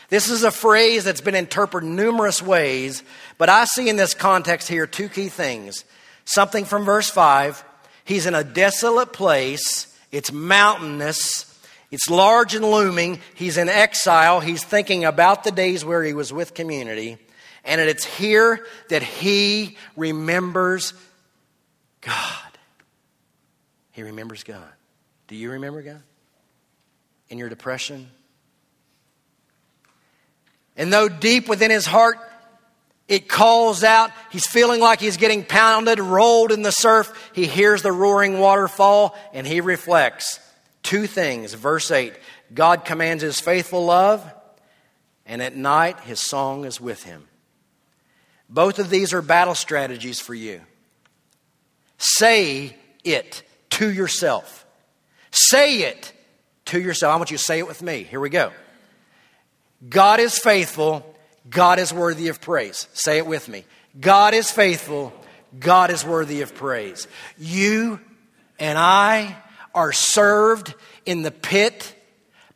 This 0.09 0.29
is 0.29 0.43
a 0.43 0.51
phrase 0.51 1.05
that's 1.05 1.21
been 1.21 1.35
interpreted 1.35 1.89
numerous 1.89 2.41
ways, 2.41 3.01
but 3.37 3.47
I 3.47 3.63
see 3.63 3.87
in 3.87 3.95
this 3.95 4.13
context 4.13 4.67
here 4.67 4.85
two 4.85 5.07
key 5.07 5.29
things. 5.29 5.85
Something 6.25 6.65
from 6.65 6.83
verse 6.83 7.09
5 7.09 7.63
He's 8.03 8.25
in 8.25 8.35
a 8.35 8.43
desolate 8.43 9.13
place, 9.13 9.87
it's 10.11 10.33
mountainous, 10.33 11.50
it's 11.91 12.09
large 12.09 12.55
and 12.55 12.63
looming. 12.63 13.19
He's 13.35 13.57
in 13.57 13.67
exile. 13.67 14.39
He's 14.39 14.63
thinking 14.63 15.03
about 15.03 15.43
the 15.43 15.51
days 15.51 15.83
where 15.83 16.01
he 16.03 16.13
was 16.13 16.31
with 16.31 16.53
community. 16.53 17.17
And 17.65 17.81
it's 17.81 18.05
here 18.05 18.65
that 18.89 19.03
he 19.03 19.77
remembers 19.97 20.93
God. 21.99 22.57
He 23.91 24.03
remembers 24.03 24.43
God. 24.43 24.69
Do 25.27 25.35
you 25.35 25.51
remember 25.51 25.81
God? 25.81 26.01
In 27.29 27.37
your 27.37 27.49
depression? 27.49 28.09
And 30.77 30.91
though 30.91 31.09
deep 31.09 31.49
within 31.49 31.71
his 31.71 31.85
heart 31.85 32.17
it 33.09 33.27
calls 33.27 33.83
out, 33.83 34.11
he's 34.31 34.47
feeling 34.47 34.79
like 34.79 35.01
he's 35.01 35.17
getting 35.17 35.43
pounded, 35.43 35.99
rolled 35.99 36.53
in 36.53 36.61
the 36.61 36.71
surf, 36.71 37.31
he 37.33 37.45
hears 37.45 37.81
the 37.81 37.91
roaring 37.91 38.39
waterfall 38.39 39.17
and 39.33 39.45
he 39.45 39.59
reflects 39.59 40.39
two 40.83 41.07
things. 41.07 41.53
Verse 41.53 41.91
8 41.91 42.13
God 42.53 42.85
commands 42.85 43.23
his 43.23 43.39
faithful 43.39 43.85
love, 43.85 44.29
and 45.25 45.41
at 45.41 45.55
night 45.55 45.99
his 46.01 46.19
song 46.21 46.65
is 46.65 46.79
with 46.81 47.03
him. 47.03 47.27
Both 48.49 48.79
of 48.79 48.89
these 48.89 49.13
are 49.13 49.21
battle 49.21 49.55
strategies 49.55 50.19
for 50.19 50.33
you. 50.33 50.61
Say 51.97 52.75
it 53.03 53.43
to 53.71 53.89
yourself. 53.89 54.65
Say 55.31 55.83
it 55.83 56.11
to 56.65 56.79
yourself. 56.79 57.13
I 57.13 57.17
want 57.17 57.31
you 57.31 57.37
to 57.37 57.43
say 57.43 57.59
it 57.59 57.67
with 57.67 57.81
me. 57.81 58.03
Here 58.03 58.19
we 58.19 58.29
go. 58.29 58.51
God 59.87 60.19
is 60.19 60.37
faithful. 60.37 61.05
God 61.49 61.79
is 61.79 61.93
worthy 61.93 62.27
of 62.27 62.41
praise. 62.41 62.87
Say 62.93 63.17
it 63.17 63.25
with 63.25 63.47
me. 63.47 63.65
God 63.99 64.33
is 64.33 64.51
faithful. 64.51 65.13
God 65.57 65.89
is 65.89 66.05
worthy 66.05 66.41
of 66.41 66.53
praise. 66.53 67.07
You 67.37 67.99
and 68.59 68.77
I 68.77 69.40
are 69.73 69.91
served 69.91 70.73
in 71.05 71.21
the 71.21 71.31
pit 71.31 71.95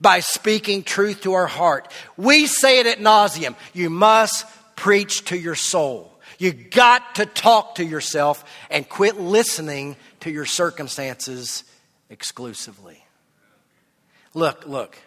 by 0.01 0.19
speaking 0.19 0.83
truth 0.83 1.21
to 1.21 1.33
our 1.33 1.47
heart. 1.47 1.91
We 2.17 2.47
say 2.47 2.79
it 2.79 2.87
at 2.87 2.99
nauseum. 2.99 3.55
You 3.73 3.89
must 3.89 4.45
preach 4.75 5.25
to 5.25 5.37
your 5.37 5.55
soul. 5.55 6.11
You 6.37 6.51
got 6.51 7.15
to 7.15 7.25
talk 7.25 7.75
to 7.75 7.85
yourself 7.85 8.43
and 8.69 8.87
quit 8.87 9.19
listening 9.19 9.95
to 10.21 10.31
your 10.31 10.45
circumstances 10.45 11.63
exclusively. 12.09 13.03
Look, 14.33 14.65
look. 14.67 14.97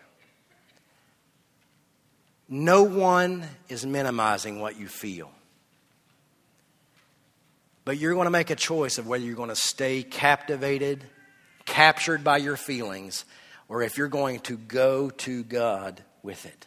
No 2.48 2.82
one 2.82 3.44
is 3.68 3.84
minimizing 3.84 4.58
what 4.58 4.78
you 4.78 4.88
feel. 4.88 5.30
But 7.84 7.98
you're 7.98 8.14
going 8.14 8.26
to 8.26 8.30
make 8.30 8.50
a 8.50 8.56
choice 8.56 8.96
of 8.98 9.06
whether 9.06 9.24
you're 9.24 9.34
going 9.36 9.50
to 9.50 9.56
stay 9.56 10.02
captivated, 10.02 11.04
captured 11.68 12.24
by 12.24 12.38
your 12.38 12.56
feelings, 12.56 13.24
or 13.68 13.82
if 13.82 13.96
you're 13.96 14.08
going 14.08 14.40
to 14.40 14.56
go 14.56 15.10
to 15.10 15.44
God 15.44 16.02
with 16.22 16.46
it. 16.46 16.66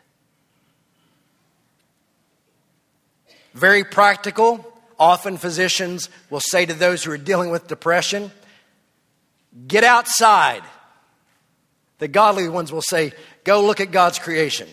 Very 3.54 3.84
practical. 3.84 4.66
Often 4.98 5.38
physicians 5.38 6.10
will 6.30 6.40
say 6.40 6.66
to 6.66 6.74
those 6.74 7.04
who 7.04 7.12
are 7.12 7.18
dealing 7.18 7.50
with 7.50 7.68
depression, 7.68 8.32
get 9.68 9.84
outside. 9.84 10.62
The 11.98 12.08
godly 12.08 12.48
ones 12.48 12.72
will 12.72 12.84
say, 12.84 13.14
go 13.44 13.66
look 13.66 13.80
at 13.80 13.92
God's 13.92 14.20
creation. 14.20 14.70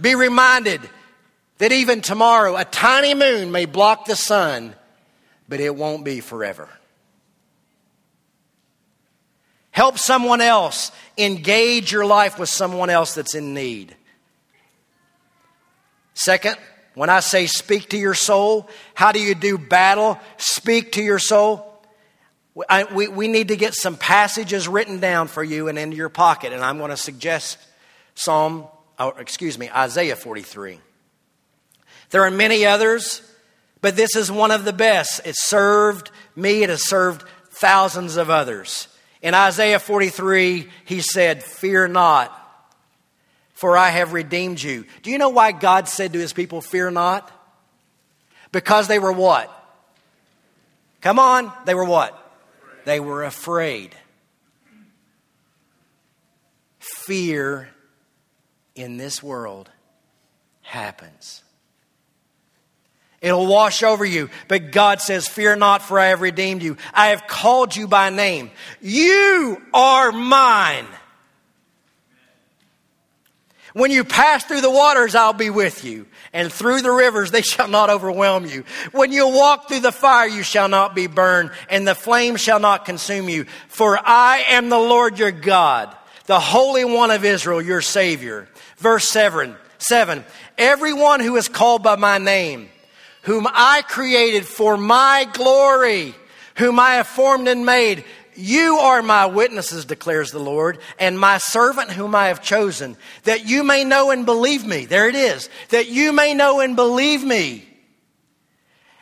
Be 0.00 0.14
reminded 0.14 0.80
that 1.58 1.72
even 1.72 2.00
tomorrow 2.00 2.56
a 2.56 2.64
tiny 2.64 3.14
moon 3.14 3.50
may 3.50 3.66
block 3.66 4.06
the 4.06 4.16
sun, 4.16 4.74
but 5.48 5.60
it 5.60 5.74
won't 5.74 6.04
be 6.04 6.20
forever. 6.20 6.68
Help 9.74 9.98
someone 9.98 10.40
else. 10.40 10.92
Engage 11.18 11.90
your 11.90 12.06
life 12.06 12.38
with 12.38 12.48
someone 12.48 12.90
else 12.90 13.12
that's 13.14 13.34
in 13.34 13.54
need. 13.54 13.96
Second, 16.14 16.54
when 16.94 17.10
I 17.10 17.18
say 17.18 17.48
speak 17.48 17.90
to 17.90 17.98
your 17.98 18.14
soul, 18.14 18.70
how 18.94 19.10
do 19.10 19.20
you 19.20 19.34
do 19.34 19.58
battle? 19.58 20.20
Speak 20.36 20.92
to 20.92 21.02
your 21.02 21.18
soul. 21.18 21.82
I, 22.68 22.84
we, 22.84 23.08
we 23.08 23.26
need 23.26 23.48
to 23.48 23.56
get 23.56 23.74
some 23.74 23.96
passages 23.96 24.68
written 24.68 25.00
down 25.00 25.26
for 25.26 25.42
you 25.42 25.66
and 25.66 25.76
into 25.76 25.96
your 25.96 26.08
pocket, 26.08 26.52
and 26.52 26.62
I'm 26.62 26.78
going 26.78 26.90
to 26.90 26.96
suggest 26.96 27.58
Psalm, 28.14 28.68
or 28.96 29.20
excuse 29.20 29.58
me, 29.58 29.68
Isaiah 29.70 30.14
43. 30.14 30.78
There 32.10 32.22
are 32.22 32.30
many 32.30 32.64
others, 32.64 33.22
but 33.80 33.96
this 33.96 34.14
is 34.14 34.30
one 34.30 34.52
of 34.52 34.64
the 34.64 34.72
best. 34.72 35.26
It 35.26 35.34
served 35.36 36.12
me, 36.36 36.62
it 36.62 36.68
has 36.68 36.86
served 36.86 37.26
thousands 37.50 38.16
of 38.16 38.30
others. 38.30 38.86
In 39.24 39.32
Isaiah 39.32 39.78
43, 39.78 40.68
he 40.84 41.00
said, 41.00 41.42
Fear 41.42 41.88
not, 41.88 42.30
for 43.54 43.74
I 43.74 43.88
have 43.88 44.12
redeemed 44.12 44.62
you. 44.62 44.84
Do 45.02 45.10
you 45.10 45.16
know 45.16 45.30
why 45.30 45.50
God 45.50 45.88
said 45.88 46.12
to 46.12 46.18
his 46.18 46.34
people, 46.34 46.60
Fear 46.60 46.90
not? 46.90 47.32
Because 48.52 48.86
they 48.86 48.98
were 48.98 49.14
what? 49.14 49.50
Come 51.00 51.18
on, 51.18 51.50
they 51.64 51.74
were 51.74 51.86
what? 51.86 52.20
They 52.84 53.00
were 53.00 53.24
afraid. 53.24 53.96
Fear 56.78 57.70
in 58.74 58.98
this 58.98 59.22
world 59.22 59.70
happens. 60.60 61.43
It'll 63.24 63.46
wash 63.46 63.82
over 63.82 64.04
you. 64.04 64.28
But 64.48 64.70
God 64.70 65.00
says, 65.00 65.26
Fear 65.26 65.56
not, 65.56 65.80
for 65.80 65.98
I 65.98 66.08
have 66.08 66.20
redeemed 66.20 66.62
you. 66.62 66.76
I 66.92 67.06
have 67.06 67.26
called 67.26 67.74
you 67.74 67.88
by 67.88 68.10
name. 68.10 68.50
You 68.82 69.62
are 69.72 70.12
mine. 70.12 70.84
When 73.72 73.90
you 73.90 74.04
pass 74.04 74.44
through 74.44 74.60
the 74.60 74.70
waters, 74.70 75.14
I'll 75.14 75.32
be 75.32 75.48
with 75.48 75.86
you. 75.86 76.04
And 76.34 76.52
through 76.52 76.82
the 76.82 76.90
rivers, 76.90 77.30
they 77.30 77.40
shall 77.40 77.66
not 77.66 77.88
overwhelm 77.88 78.44
you. 78.44 78.64
When 78.92 79.10
you 79.10 79.26
walk 79.26 79.68
through 79.68 79.80
the 79.80 79.90
fire, 79.90 80.28
you 80.28 80.42
shall 80.42 80.68
not 80.68 80.94
be 80.94 81.06
burned, 81.06 81.50
and 81.70 81.88
the 81.88 81.94
flame 81.94 82.36
shall 82.36 82.60
not 82.60 82.84
consume 82.84 83.30
you. 83.30 83.46
For 83.68 83.98
I 83.98 84.44
am 84.50 84.68
the 84.68 84.78
Lord 84.78 85.18
your 85.18 85.32
God, 85.32 85.96
the 86.26 86.38
Holy 86.38 86.84
One 86.84 87.10
of 87.10 87.24
Israel, 87.24 87.62
your 87.62 87.80
Savior. 87.80 88.50
Verse 88.76 89.08
7, 89.08 89.56
7 89.78 90.26
Everyone 90.58 91.20
who 91.20 91.36
is 91.36 91.48
called 91.48 91.82
by 91.82 91.96
my 91.96 92.18
name, 92.18 92.68
whom 93.24 93.46
I 93.52 93.82
created 93.82 94.46
for 94.46 94.76
my 94.76 95.26
glory, 95.32 96.14
whom 96.56 96.78
I 96.78 96.94
have 96.94 97.06
formed 97.06 97.48
and 97.48 97.66
made, 97.66 98.04
you 98.36 98.76
are 98.78 99.02
my 99.02 99.26
witnesses, 99.26 99.84
declares 99.84 100.30
the 100.30 100.40
Lord, 100.40 100.78
and 100.98 101.18
my 101.18 101.38
servant 101.38 101.90
whom 101.90 102.14
I 102.14 102.28
have 102.28 102.42
chosen, 102.42 102.96
that 103.24 103.46
you 103.46 103.62
may 103.62 103.84
know 103.84 104.10
and 104.10 104.26
believe 104.26 104.66
me. 104.66 104.86
There 104.86 105.08
it 105.08 105.14
is. 105.14 105.48
That 105.70 105.88
you 105.88 106.12
may 106.12 106.34
know 106.34 106.60
and 106.60 106.74
believe 106.76 107.22
me, 107.24 107.68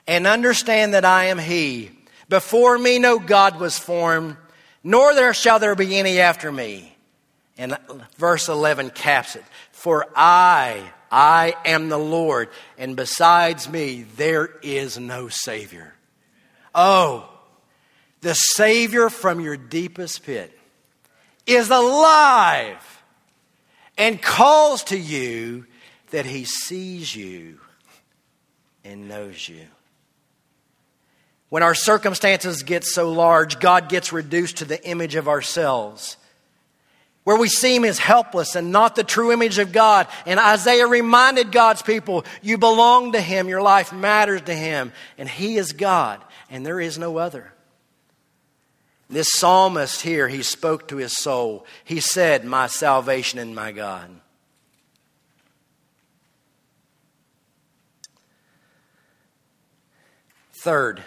and 0.07 0.27
understand 0.27 0.95
that 0.95 1.05
I 1.05 1.27
am 1.27 1.39
He. 1.39 1.91
Before 2.29 2.79
me 2.79 2.99
no 2.99 3.19
God 3.19 3.59
was 3.59 3.79
formed, 3.79 4.37
nor 4.85 5.15
there 5.15 5.35
shall 5.35 5.59
there 5.59 5.75
be 5.75 5.99
any 5.99 6.21
after 6.21 6.53
me. 6.53 6.97
And 7.59 7.77
verse 8.17 8.49
11 8.49 8.91
caps 8.91 9.37
it. 9.37 9.45
For 9.71 10.07
I, 10.15 10.91
I 11.13 11.55
am 11.67 11.91
the 11.91 11.99
Lord, 11.99 12.49
and 12.79 12.97
besides 12.97 13.69
me 13.69 14.07
there 14.17 14.49
is 14.63 14.99
no 14.99 15.29
Savior. 15.29 15.95
Oh, 16.75 17.29
the 18.23 18.33
Savior 18.33 19.11
from 19.11 19.39
your 19.41 19.59
deepest 19.59 20.25
pit, 20.25 20.59
is 21.45 21.69
alive 21.69 23.03
and 23.99 24.23
calls 24.23 24.85
to 24.85 24.97
you 24.97 25.67
that 26.13 26.25
He 26.25 26.45
sees 26.45 27.15
you 27.15 27.61
and 28.83 29.07
knows 29.07 29.47
you. 29.47 29.67
When 31.51 31.63
our 31.63 31.75
circumstances 31.75 32.63
get 32.63 32.85
so 32.85 33.13
large, 33.13 33.61
God 33.61 33.91
gets 33.91 34.15
reduced 34.15 34.59
to 34.59 34.65
the 34.65 34.83
image 34.89 35.17
of 35.17 35.29
ourselves 35.29 36.17
where 37.25 37.37
we 37.37 37.49
see 37.49 37.77
him 37.77 37.85
as 37.85 37.99
helpless 37.99 38.57
and 38.57 38.73
not 38.73 38.97
the 38.97 39.05
true 39.05 39.33
image 39.33 39.59
of 39.59 39.73
God. 39.73 40.09
And 40.27 40.41
Isaiah 40.41 40.87
reminded 40.87 41.53
God's 41.53 41.83
people, 41.83 42.25
you 42.43 42.59
belong 42.59 43.13
to 43.13 43.21
him, 43.21 43.49
your 43.49 43.63
life 43.63 43.93
matters 43.93 44.43
to 44.43 44.55
him, 44.55 44.93
and 45.19 45.29
he 45.29 45.57
is 45.57 45.73
God, 45.73 46.23
and 46.51 46.67
there 46.67 46.81
is 46.81 46.99
no 46.99 47.19
other. 47.19 47.53
This 49.09 49.29
psalmist 49.31 50.01
here, 50.01 50.27
he 50.27 50.43
spoke 50.43 50.89
to 50.89 50.97
his 50.97 51.17
soul. 51.17 51.67
He 51.85 52.01
said, 52.01 52.45
My 52.45 52.67
salvation 52.67 53.39
and 53.39 53.55
my 53.55 53.71
God. 53.71 54.11
Third, 60.55 61.03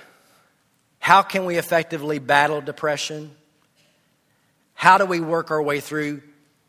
how 1.00 1.24
can 1.24 1.46
we 1.46 1.58
effectively 1.58 2.20
battle 2.20 2.62
depression? 2.62 3.36
How 4.76 4.98
do 4.98 5.06
we 5.06 5.20
work 5.20 5.50
our 5.50 5.62
way 5.62 5.80
through? 5.80 6.22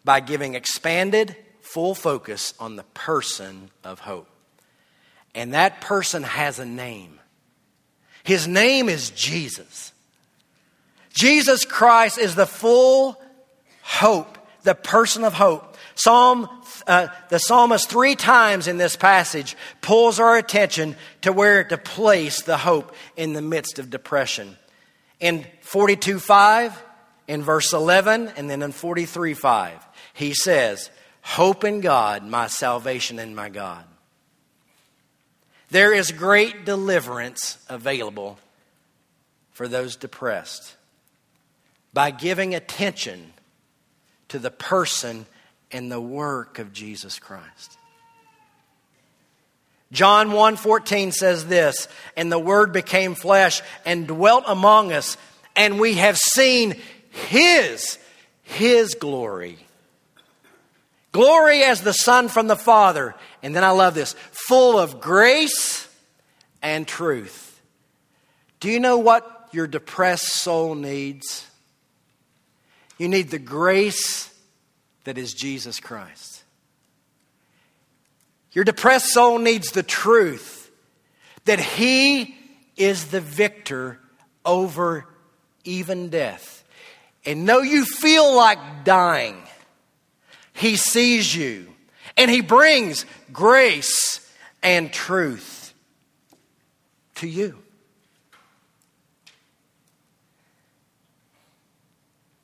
By 0.05 0.21
giving 0.21 0.55
expanded, 0.55 1.37
full 1.61 1.95
focus 1.95 2.55
on 2.59 2.77
the 2.77 2.85
person 2.95 3.71
of 3.85 3.99
hope. 4.01 4.29
And 5.35 5.53
that 5.53 5.83
person 5.83 6.23
has 6.23 6.59
a 6.59 6.65
name. 6.65 7.21
His 8.25 8.49
name 8.49 8.89
is 8.89 9.11
Jesus. 9.11 9.93
Jesus 11.13 11.65
Christ 11.65 12.19
is 12.19 12.35
the 12.35 12.47
full 12.47 13.21
hope, 13.83 14.39
the 14.63 14.75
person 14.75 15.25
of 15.25 15.35
hope. 15.35 15.77
Psalm, 15.95 16.49
uh, 16.87 17.09
the 17.31 17.39
psalmist 17.39 17.89
three 17.89 18.15
times 18.15 18.69
in 18.69 18.77
this 18.77 18.97
passage 18.97 19.57
pulls 19.81 20.21
our 20.21 20.37
attention 20.37 20.95
to 21.23 21.33
where 21.33 21.65
to 21.65 21.79
place 21.79 22.43
the 22.43 22.59
hope 22.59 22.95
in 23.17 23.33
the 23.33 23.43
midst 23.43 23.79
of 23.79 23.91
depression. 23.91 24.57
In 25.21 25.47
42 25.63 26.19
5, 26.19 26.83
in 27.29 27.43
verse 27.43 27.73
11, 27.73 28.29
and 28.37 28.49
then 28.49 28.63
in 28.63 28.73
43 28.73 29.35
5, 29.35 29.87
he 30.15 30.35
says, 30.35 30.91
Hope 31.23 31.65
in 31.65 31.81
God, 31.81 32.25
my 32.25 32.47
salvation 32.47 33.19
and 33.19 33.35
my 33.35 33.49
God. 33.49 33.85
There 35.71 35.93
is 35.93 36.13
great 36.13 36.65
deliverance 36.65 37.59
available 37.69 38.39
for 39.53 39.67
those 39.67 39.97
depressed 39.97 40.77
by 41.93 42.11
giving 42.11 42.55
attention 42.55 43.33
to 44.29 44.39
the 44.39 44.51
person 44.51 45.27
and 45.73 45.91
the 45.91 46.01
work 46.01 46.59
of 46.59 46.73
Jesus 46.73 47.19
Christ. 47.19 47.77
John 49.93 50.31
1:14 50.31 51.13
says 51.13 51.47
this, 51.47 51.89
and 52.17 52.31
the 52.31 52.39
word 52.39 52.73
became 52.73 53.15
flesh 53.15 53.63
and 53.85 54.07
dwelt 54.07 54.45
among 54.47 54.93
us, 54.93 55.17
and 55.55 55.81
we 55.81 55.95
have 55.95 56.19
seen 56.19 56.77
his 57.17 57.99
his 58.43 58.95
glory. 58.95 59.59
Glory 61.13 61.63
as 61.63 61.81
the 61.81 61.93
Son 61.93 62.29
from 62.29 62.47
the 62.47 62.57
Father. 62.57 63.15
And 63.43 63.57
then 63.57 63.65
I 63.65 63.71
love 63.71 63.95
this, 63.95 64.15
full 64.31 64.79
of 64.79 65.01
grace 65.01 65.89
and 66.63 66.87
truth. 66.87 67.61
Do 68.61 68.71
you 68.71 68.81
know 68.81 68.99
what 68.99 69.49
your 69.53 69.67
depressed 69.67 70.29
soul 70.29 70.75
needs? 70.75 71.47
You 72.99 73.09
need 73.09 73.31
the 73.31 73.39
grace 73.39 74.33
that 75.05 75.19
is 75.19 75.35
Jesus 75.35 75.81
Christ. 75.81 76.43
Your 78.53 78.65
depressed 78.65 79.13
soul 79.13 79.39
needs 79.39 79.73
the 79.73 79.83
truth 79.83 80.71
that 81.45 81.61
He 81.61 82.35
is 82.77 83.07
the 83.07 83.21
victor 83.21 83.99
over 84.45 85.07
even 85.65 86.09
death. 86.09 86.56
And 87.27 87.49
though 87.49 87.63
you 87.63 87.85
feel 87.85 88.35
like 88.35 88.85
dying, 88.85 89.37
He 90.55 90.77
sees 90.77 91.35
you 91.35 91.67
and 92.17 92.31
He 92.31 92.41
brings 92.41 93.05
grace 93.33 94.21
and 94.63 94.93
truth 94.93 95.75
to 97.17 97.29
you. 97.29 97.59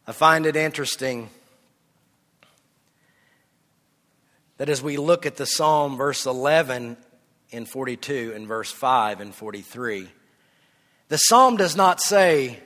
I 0.06 0.12
find 0.12 0.46
it 0.46 0.56
interesting 0.56 1.30
that 4.56 4.68
as 4.68 4.82
we 4.82 4.96
look 4.96 5.26
at 5.26 5.36
the 5.36 5.46
psalm, 5.46 5.96
verse 5.96 6.26
11 6.26 6.96
in 7.50 7.66
42 7.66 8.32
and 8.34 8.46
verse 8.46 8.70
5 8.70 9.20
in 9.20 9.32
43, 9.32 10.08
the 11.08 11.16
psalm 11.16 11.56
does 11.56 11.76
not 11.76 12.00
say, 12.00 12.58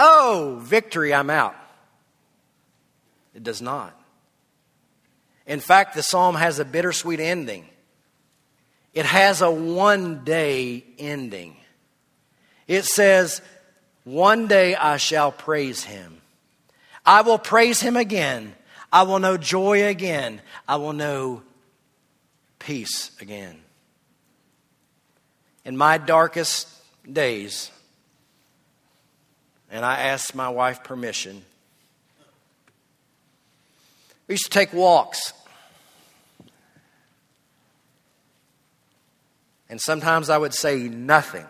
Oh, 0.00 0.60
victory, 0.62 1.12
I'm 1.12 1.28
out. 1.28 1.56
It 3.34 3.42
does 3.42 3.60
not. 3.60 3.94
In 5.44 5.58
fact, 5.58 5.94
the 5.94 6.02
psalm 6.02 6.36
has 6.36 6.60
a 6.60 6.64
bittersweet 6.64 7.18
ending. 7.18 7.66
It 8.94 9.06
has 9.06 9.42
a 9.42 9.50
one 9.50 10.24
day 10.24 10.84
ending. 10.98 11.56
It 12.68 12.84
says, 12.84 13.42
One 14.04 14.46
day 14.46 14.76
I 14.76 14.98
shall 14.98 15.32
praise 15.32 15.82
him. 15.82 16.20
I 17.04 17.22
will 17.22 17.38
praise 17.38 17.80
him 17.80 17.96
again. 17.96 18.54
I 18.92 19.02
will 19.02 19.18
know 19.18 19.36
joy 19.36 19.86
again. 19.86 20.40
I 20.66 20.76
will 20.76 20.92
know 20.92 21.42
peace 22.58 23.10
again. 23.20 23.58
In 25.64 25.76
my 25.76 25.98
darkest 25.98 26.68
days, 27.10 27.70
and 29.70 29.84
I 29.84 30.00
asked 30.00 30.34
my 30.34 30.48
wife 30.48 30.82
permission, 30.84 31.42
we 34.26 34.34
used 34.34 34.44
to 34.44 34.50
take 34.50 34.72
walks 34.72 35.32
And 39.68 39.80
sometimes 39.80 40.30
I 40.30 40.38
would 40.38 40.54
say 40.54 40.88
nothing. 40.88 41.46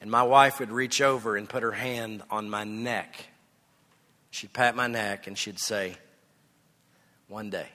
And 0.00 0.10
my 0.10 0.22
wife 0.22 0.60
would 0.60 0.70
reach 0.70 1.00
over 1.00 1.36
and 1.36 1.48
put 1.48 1.62
her 1.62 1.72
hand 1.72 2.22
on 2.30 2.48
my 2.48 2.64
neck. 2.64 3.26
She'd 4.30 4.52
pat 4.52 4.74
my 4.74 4.86
neck 4.86 5.26
and 5.26 5.36
she'd 5.36 5.58
say, 5.58 5.96
One 7.28 7.50
day. 7.50 7.66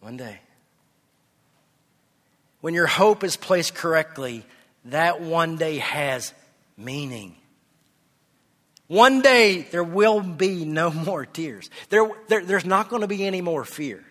One 0.00 0.16
day. 0.16 0.40
When 2.60 2.74
your 2.74 2.86
hope 2.86 3.24
is 3.24 3.36
placed 3.36 3.74
correctly, 3.74 4.44
that 4.86 5.20
one 5.20 5.56
day 5.56 5.78
has 5.78 6.32
meaning. 6.76 7.36
One 8.88 9.22
day 9.22 9.62
there 9.62 9.84
will 9.84 10.20
be 10.20 10.64
no 10.64 10.90
more 10.90 11.24
tears. 11.24 11.70
There, 11.88 12.10
there 12.28 12.44
there's 12.44 12.64
not 12.64 12.88
going 12.88 13.02
to 13.02 13.08
be 13.08 13.26
any 13.26 13.40
more 13.40 13.64
fear. 13.64 14.04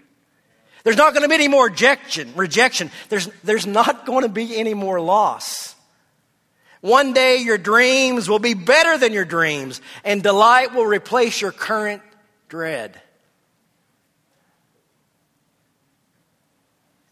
There's 0.84 0.98
not 0.98 1.14
going 1.14 1.24
to 1.24 1.30
be 1.30 1.36
any 1.36 1.48
more 1.48 1.66
rejection. 1.66 2.34
rejection. 2.36 2.90
There's, 3.10 3.30
there's 3.44 3.68
not 3.68 4.06
going 4.06 4.24
to 4.24 4.30
be 4.30 4.56
any 4.56 4.74
more 4.74 5.00
loss. 5.00 5.76
One 6.82 7.14
day 7.14 7.38
your 7.38 7.60
dreams 7.60 8.28
will 8.28 8.40
be 8.40 8.56
better 8.56 8.98
than 8.98 9.14
your 9.14 9.26
dreams, 9.26 9.82
and 10.04 10.24
delight 10.24 10.74
will 10.74 10.86
replace 10.86 11.40
your 11.40 11.52
current 11.52 12.02
dread. 12.50 13.00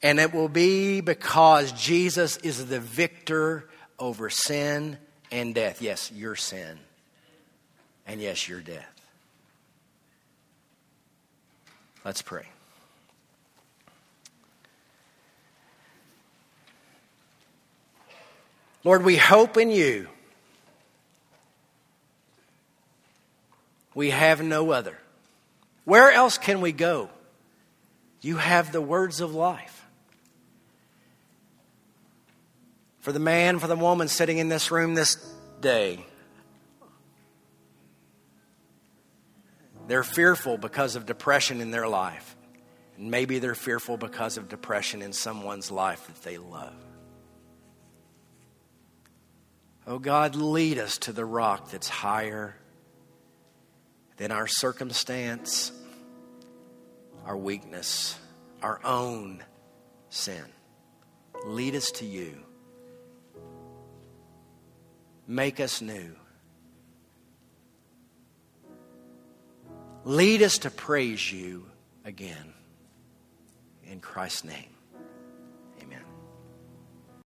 And 0.01 0.19
it 0.19 0.33
will 0.33 0.49
be 0.49 1.01
because 1.01 1.71
Jesus 1.73 2.37
is 2.37 2.67
the 2.67 2.79
victor 2.79 3.69
over 3.97 4.29
sin 4.29 4.97
and 5.31 5.53
death. 5.53 5.81
Yes, 5.81 6.11
your 6.11 6.35
sin. 6.35 6.79
And 8.07 8.21
yes, 8.21 8.47
your 8.47 8.61
death. 8.61 8.87
Let's 12.05 12.21
pray. 12.21 12.47
Lord, 18.83 19.03
we 19.03 19.17
hope 19.17 19.57
in 19.57 19.69
you. 19.69 20.07
We 23.93 24.11
have 24.11 24.41
no 24.41 24.71
other. 24.71 24.97
Where 25.83 26.11
else 26.11 26.37
can 26.37 26.61
we 26.61 26.71
go? 26.71 27.09
You 28.21 28.37
have 28.37 28.71
the 28.71 28.81
words 28.81 29.19
of 29.19 29.35
life. 29.35 29.78
For 33.09 33.13
the 33.13 33.19
man, 33.19 33.57
for 33.57 33.65
the 33.65 33.75
woman 33.75 34.07
sitting 34.07 34.37
in 34.37 34.49
this 34.49 34.69
room 34.69 34.93
this 34.93 35.15
day, 35.61 36.05
they're 39.87 40.03
fearful 40.03 40.59
because 40.59 40.95
of 40.95 41.07
depression 41.07 41.59
in 41.59 41.71
their 41.71 41.87
life. 41.87 42.35
And 42.97 43.09
maybe 43.09 43.39
they're 43.39 43.55
fearful 43.55 43.97
because 43.97 44.37
of 44.37 44.47
depression 44.47 45.01
in 45.01 45.11
someone's 45.11 45.71
life 45.71 46.05
that 46.05 46.21
they 46.21 46.37
love. 46.37 46.75
Oh 49.87 49.97
God, 49.97 50.35
lead 50.35 50.77
us 50.77 50.99
to 50.99 51.11
the 51.11 51.25
rock 51.25 51.71
that's 51.71 51.89
higher 51.89 52.55
than 54.17 54.31
our 54.31 54.45
circumstance, 54.45 55.71
our 57.25 57.35
weakness, 57.35 58.19
our 58.61 58.79
own 58.85 59.43
sin. 60.09 60.45
Lead 61.47 61.73
us 61.73 61.89
to 61.93 62.05
you. 62.05 62.43
Make 65.29 65.59
us 65.59 65.79
new. 65.79 66.15
Lead 70.03 70.41
us 70.41 70.57
to 70.57 70.71
praise 70.71 71.31
you 71.31 71.67
again. 72.03 72.55
In 73.83 73.99
Christ's 73.99 74.45
name. 74.45 74.68